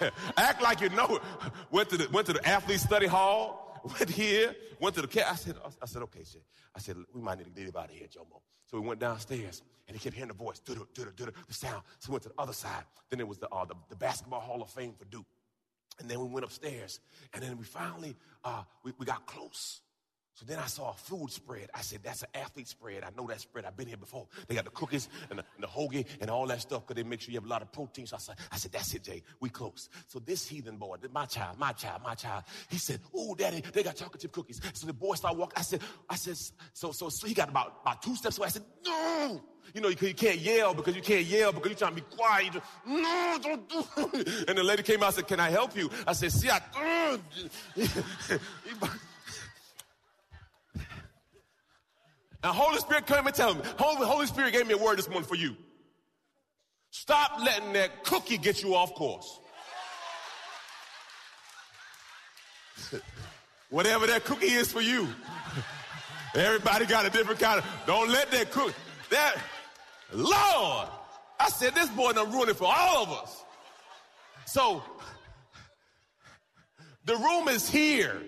Act 0.36 0.62
like 0.62 0.80
you 0.80 0.88
know 0.90 1.16
it. 1.16 1.22
Went 1.70 1.90
to 1.90 1.96
the, 1.96 2.08
went 2.10 2.26
to 2.26 2.32
the 2.32 2.46
athlete 2.46 2.80
study 2.80 3.06
hall, 3.06 3.80
went 3.98 4.10
here, 4.10 4.54
went 4.80 4.94
to 4.96 5.02
the 5.02 5.08
cat. 5.08 5.26
I 5.30 5.34
said, 5.34 5.56
I 5.82 5.86
said, 5.86 6.02
okay, 6.02 6.24
shit. 6.24 6.42
I 6.74 6.78
said, 6.78 6.96
we 7.12 7.20
might 7.20 7.38
need 7.38 7.44
to 7.44 7.50
get 7.50 7.68
him 7.68 7.74
out 7.76 7.86
of 7.86 7.90
here, 7.90 8.06
Jomo. 8.06 8.40
So 8.66 8.80
we 8.80 8.86
went 8.86 9.00
downstairs 9.00 9.62
and 9.88 9.96
he 9.96 10.02
kept 10.02 10.14
hearing 10.14 10.28
the 10.28 10.34
voice, 10.34 10.60
do 10.60 10.86
do 10.94 11.04
do 11.16 11.26
the 11.26 11.54
sound. 11.54 11.82
So 11.98 12.10
we 12.10 12.12
went 12.12 12.22
to 12.24 12.28
the 12.28 12.40
other 12.40 12.52
side. 12.52 12.84
Then 13.10 13.18
it 13.18 13.26
was 13.26 13.38
the, 13.38 13.48
uh, 13.48 13.64
the, 13.64 13.74
the 13.88 13.96
basketball 13.96 14.40
hall 14.40 14.62
of 14.62 14.70
fame 14.70 14.94
for 14.96 15.04
Duke. 15.06 15.26
And 15.98 16.08
then 16.08 16.20
we 16.20 16.26
went 16.26 16.44
upstairs 16.44 17.00
and 17.34 17.42
then 17.42 17.58
we 17.58 17.64
finally, 17.64 18.16
uh, 18.44 18.62
we, 18.84 18.92
we 18.98 19.04
got 19.04 19.26
close. 19.26 19.80
So 20.34 20.46
then 20.46 20.58
I 20.58 20.66
saw 20.66 20.90
a 20.90 20.94
food 20.94 21.30
spread. 21.30 21.68
I 21.74 21.82
said, 21.82 22.00
that's 22.02 22.22
an 22.22 22.28
athlete 22.34 22.68
spread. 22.68 23.04
I 23.04 23.10
know 23.16 23.26
that 23.26 23.40
spread. 23.40 23.64
I've 23.64 23.76
been 23.76 23.88
here 23.88 23.96
before. 23.96 24.26
They 24.46 24.54
got 24.54 24.64
the 24.64 24.70
cookies 24.70 25.08
and 25.28 25.38
the, 25.38 25.44
and 25.56 25.62
the 25.62 25.66
hoagie 25.66 26.06
and 26.20 26.30
all 26.30 26.46
that 26.46 26.62
stuff 26.62 26.86
because 26.86 27.02
they 27.02 27.08
make 27.08 27.20
sure 27.20 27.32
you 27.32 27.38
have 27.38 27.46
a 27.46 27.48
lot 27.48 27.62
of 27.62 27.72
protein. 27.72 28.06
So 28.06 28.16
I 28.16 28.20
said, 28.20 28.36
I 28.50 28.56
said, 28.56 28.72
that's 28.72 28.94
it, 28.94 29.04
Jay. 29.04 29.22
We 29.40 29.50
close. 29.50 29.88
So 30.06 30.18
this 30.18 30.46
heathen 30.48 30.76
boy, 30.76 30.96
my 31.12 31.26
child, 31.26 31.58
my 31.58 31.72
child, 31.72 32.02
my 32.02 32.14
child, 32.14 32.44
he 32.68 32.78
said, 32.78 33.00
oh, 33.14 33.34
daddy, 33.34 33.62
they 33.72 33.82
got 33.82 33.96
chocolate 33.96 34.22
chip 34.22 34.32
cookies. 34.32 34.60
So 34.72 34.86
the 34.86 34.92
boy 34.92 35.14
started 35.14 35.38
walking. 35.38 35.58
I 35.58 35.62
said, 35.62 35.82
I 36.08 36.16
said, 36.16 36.36
so, 36.72 36.92
so, 36.92 37.08
so 37.08 37.26
he 37.26 37.34
got 37.34 37.48
about, 37.48 37.80
about 37.82 38.02
two 38.02 38.16
steps 38.16 38.38
away. 38.38 38.46
I 38.46 38.50
said, 38.50 38.64
no. 38.84 39.42
You 39.74 39.80
know, 39.80 39.88
you, 39.88 39.96
you 40.00 40.14
can't 40.14 40.38
yell 40.38 40.74
because 40.74 40.96
you 40.96 41.02
can't 41.02 41.26
yell 41.26 41.52
because 41.52 41.70
you're 41.70 41.78
trying 41.78 41.94
to 41.94 42.02
be 42.02 42.16
quiet. 42.16 42.54
No, 42.86 43.38
don't 43.42 43.68
do 43.68 43.84
it. 44.14 44.28
And 44.48 44.58
the 44.58 44.62
lady 44.64 44.82
came 44.82 45.02
out 45.02 45.06
and 45.06 45.16
said, 45.16 45.28
can 45.28 45.38
I 45.38 45.50
help 45.50 45.76
you? 45.76 45.90
I 46.06 46.12
said, 46.12 46.32
see, 46.32 46.48
I, 46.50 47.18
And 52.42 52.54
Holy 52.54 52.78
Spirit 52.78 53.06
came 53.06 53.26
and 53.26 53.34
tell 53.34 53.54
me, 53.54 53.60
Holy, 53.78 54.06
Holy 54.06 54.26
Spirit 54.26 54.52
gave 54.52 54.66
me 54.66 54.74
a 54.74 54.78
word 54.78 54.98
this 54.98 55.08
morning 55.08 55.28
for 55.28 55.34
you. 55.34 55.56
Stop 56.90 57.40
letting 57.44 57.72
that 57.74 58.02
cookie 58.04 58.38
get 58.38 58.62
you 58.62 58.74
off 58.74 58.94
course. 58.94 59.40
Whatever 63.70 64.06
that 64.06 64.24
cookie 64.24 64.46
is 64.46 64.72
for 64.72 64.80
you. 64.80 65.08
Everybody 66.34 66.86
got 66.86 67.04
a 67.06 67.10
different 67.10 67.40
kind 67.40 67.58
of, 67.58 67.66
don't 67.86 68.08
let 68.08 68.30
that 68.30 68.50
cookie, 68.50 68.74
that, 69.10 69.36
Lord, 70.12 70.88
I 71.38 71.48
said 71.48 71.74
this 71.74 71.88
boy 71.90 72.12
done 72.12 72.32
ruined 72.32 72.50
it 72.50 72.56
for 72.56 72.72
all 72.72 73.02
of 73.02 73.10
us. 73.10 73.44
So, 74.46 74.82
the 77.04 77.16
room 77.16 77.48
is 77.48 77.68
here. 77.68 78.22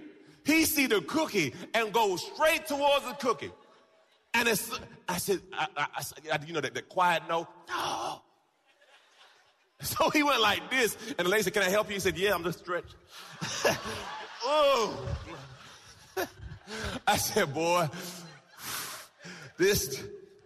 He 0.44 0.64
see 0.64 0.86
the 0.86 1.00
cookie 1.02 1.54
and 1.74 1.92
goes 1.92 2.24
straight 2.34 2.66
towards 2.66 3.04
the 3.04 3.14
cookie. 3.14 3.52
And 4.34 4.48
I 4.48 4.54
said, 5.18 5.40
I, 5.52 5.66
I, 5.76 5.86
I, 6.32 6.38
you 6.46 6.54
know, 6.54 6.60
that, 6.60 6.74
that 6.74 6.88
quiet 6.88 7.22
no, 7.28 7.46
no. 7.68 8.22
So 9.82 10.10
he 10.10 10.22
went 10.22 10.40
like 10.40 10.70
this, 10.70 10.96
and 11.18 11.26
the 11.26 11.30
lady 11.30 11.42
said, 11.42 11.54
Can 11.54 11.64
I 11.64 11.68
help 11.68 11.88
you? 11.88 11.94
He 11.94 12.00
said, 12.00 12.16
Yeah, 12.16 12.34
I'm 12.34 12.44
just 12.44 12.60
stretching. 12.60 12.94
oh. 14.44 15.16
I 17.06 17.16
said, 17.16 17.52
Boy, 17.52 17.88
this, 19.58 20.04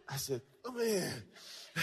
I 0.09 0.17
said, 0.17 0.41
Oh 0.65 0.73
man. 0.73 1.13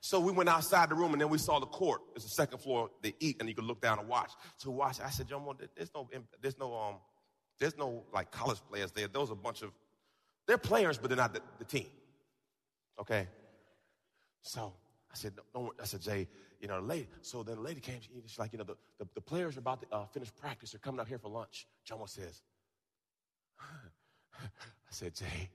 So 0.00 0.20
we 0.20 0.32
went 0.32 0.50
outside 0.50 0.90
the 0.90 0.94
room 0.94 1.12
and 1.12 1.20
then 1.20 1.30
we 1.30 1.38
saw 1.38 1.58
the 1.58 1.66
court. 1.66 2.02
It's 2.14 2.26
the 2.26 2.30
second 2.30 2.58
floor. 2.58 2.90
They 3.00 3.14
eat 3.20 3.38
and 3.40 3.48
you 3.48 3.54
can 3.54 3.64
look 3.64 3.80
down 3.80 3.98
and 3.98 4.06
watch. 4.06 4.30
So 4.58 4.70
watch. 4.70 5.00
I 5.00 5.08
said, 5.08 5.26
John, 5.26 5.46
there's 5.74 5.90
no, 5.94 6.10
there's 6.42 6.58
no, 6.58 6.76
um, 6.76 6.94
there's 7.58 7.78
no 7.78 8.04
like 8.12 8.30
college 8.30 8.58
players 8.70 8.92
there. 8.92 9.08
There 9.08 9.22
was 9.22 9.30
a 9.30 9.34
bunch 9.34 9.62
of 9.62 9.70
they're 10.46 10.58
players, 10.58 10.98
but 10.98 11.08
they're 11.08 11.16
not 11.16 11.34
the, 11.34 11.40
the 11.58 11.64
team. 11.64 11.86
Okay? 13.00 13.28
So 14.42 14.74
I 15.10 15.16
said, 15.16 15.32
no, 15.54 15.72
I 15.80 15.84
said, 15.84 16.02
Jay, 16.02 16.28
you 16.60 16.68
know, 16.68 16.80
the 16.80 16.86
lady. 16.86 17.08
So 17.22 17.42
then 17.42 17.56
the 17.56 17.62
lady 17.62 17.80
came, 17.80 17.98
she's 18.00 18.38
like, 18.38 18.52
you 18.52 18.58
know, 18.58 18.64
the, 18.64 18.76
the, 18.98 19.08
the 19.14 19.20
players 19.20 19.56
are 19.56 19.60
about 19.60 19.82
to 19.82 19.96
uh, 19.96 20.06
finish 20.06 20.34
practice. 20.34 20.72
They're 20.72 20.80
coming 20.80 21.00
out 21.00 21.08
here 21.08 21.18
for 21.18 21.28
lunch. 21.30 21.66
Jomo 21.88 22.08
says, 22.08 22.42
I 24.40 24.46
said, 24.90 25.14
Jay, 25.14 25.50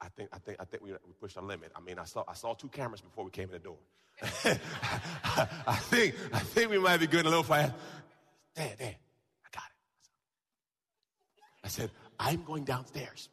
I 0.00 0.08
think, 0.08 0.28
I 0.32 0.38
think, 0.38 0.58
I 0.60 0.64
think 0.64 0.82
we, 0.82 0.92
we 0.92 1.12
pushed 1.20 1.36
our 1.36 1.42
limit. 1.42 1.72
I 1.74 1.80
mean, 1.80 1.98
I 1.98 2.04
saw, 2.04 2.24
I 2.26 2.34
saw 2.34 2.54
two 2.54 2.68
cameras 2.68 3.00
before 3.00 3.24
we 3.24 3.30
came 3.30 3.44
in 3.44 3.52
the 3.52 3.58
door. 3.58 3.78
I 4.22 5.74
think, 5.74 6.14
I 6.32 6.38
think 6.38 6.70
we 6.70 6.78
might 6.78 6.98
be 6.98 7.06
going 7.06 7.26
a 7.26 7.28
little 7.28 7.42
fast. 7.42 7.72
Dad, 8.54 8.78
Dad, 8.78 8.96
I 9.44 9.48
got 9.52 9.64
it. 9.64 9.76
I 11.64 11.68
said, 11.68 11.90
I'm 12.18 12.42
going 12.44 12.64
downstairs. 12.64 13.28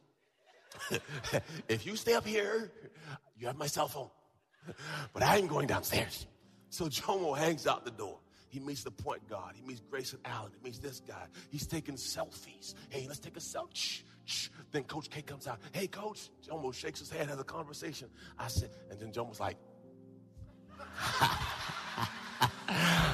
If 1.68 1.86
you 1.86 1.96
stay 1.96 2.14
up 2.14 2.26
here, 2.26 2.72
you 3.36 3.46
have 3.46 3.56
my 3.56 3.66
cell 3.66 3.88
phone. 3.88 4.10
But 5.12 5.22
I 5.22 5.38
am 5.38 5.46
going 5.46 5.66
downstairs. 5.66 6.26
So 6.70 6.86
Jomo 6.86 7.36
hangs 7.36 7.66
out 7.66 7.84
the 7.84 7.90
door. 7.90 8.18
He 8.48 8.60
meets 8.60 8.84
the 8.84 8.90
point 8.90 9.28
guard. 9.28 9.56
He 9.56 9.66
meets 9.66 9.80
Grayson 9.80 10.20
Allen. 10.24 10.52
He 10.56 10.64
meets 10.64 10.78
this 10.78 11.00
guy. 11.00 11.26
He's 11.50 11.66
taking 11.66 11.96
selfies. 11.96 12.74
Hey, 12.88 13.06
let's 13.08 13.18
take 13.18 13.36
a 13.36 13.40
selfie. 13.40 14.02
Then 14.70 14.84
Coach 14.84 15.10
K 15.10 15.22
comes 15.22 15.46
out. 15.46 15.58
Hey, 15.72 15.86
Coach. 15.86 16.30
Jomo 16.48 16.72
shakes 16.72 17.00
his 17.00 17.10
head, 17.10 17.28
has 17.28 17.38
a 17.38 17.44
conversation. 17.44 18.08
I 18.38 18.48
said, 18.48 18.70
and 18.90 19.00
then 19.00 19.12
Jomo's 19.12 19.40
like, 19.40 19.56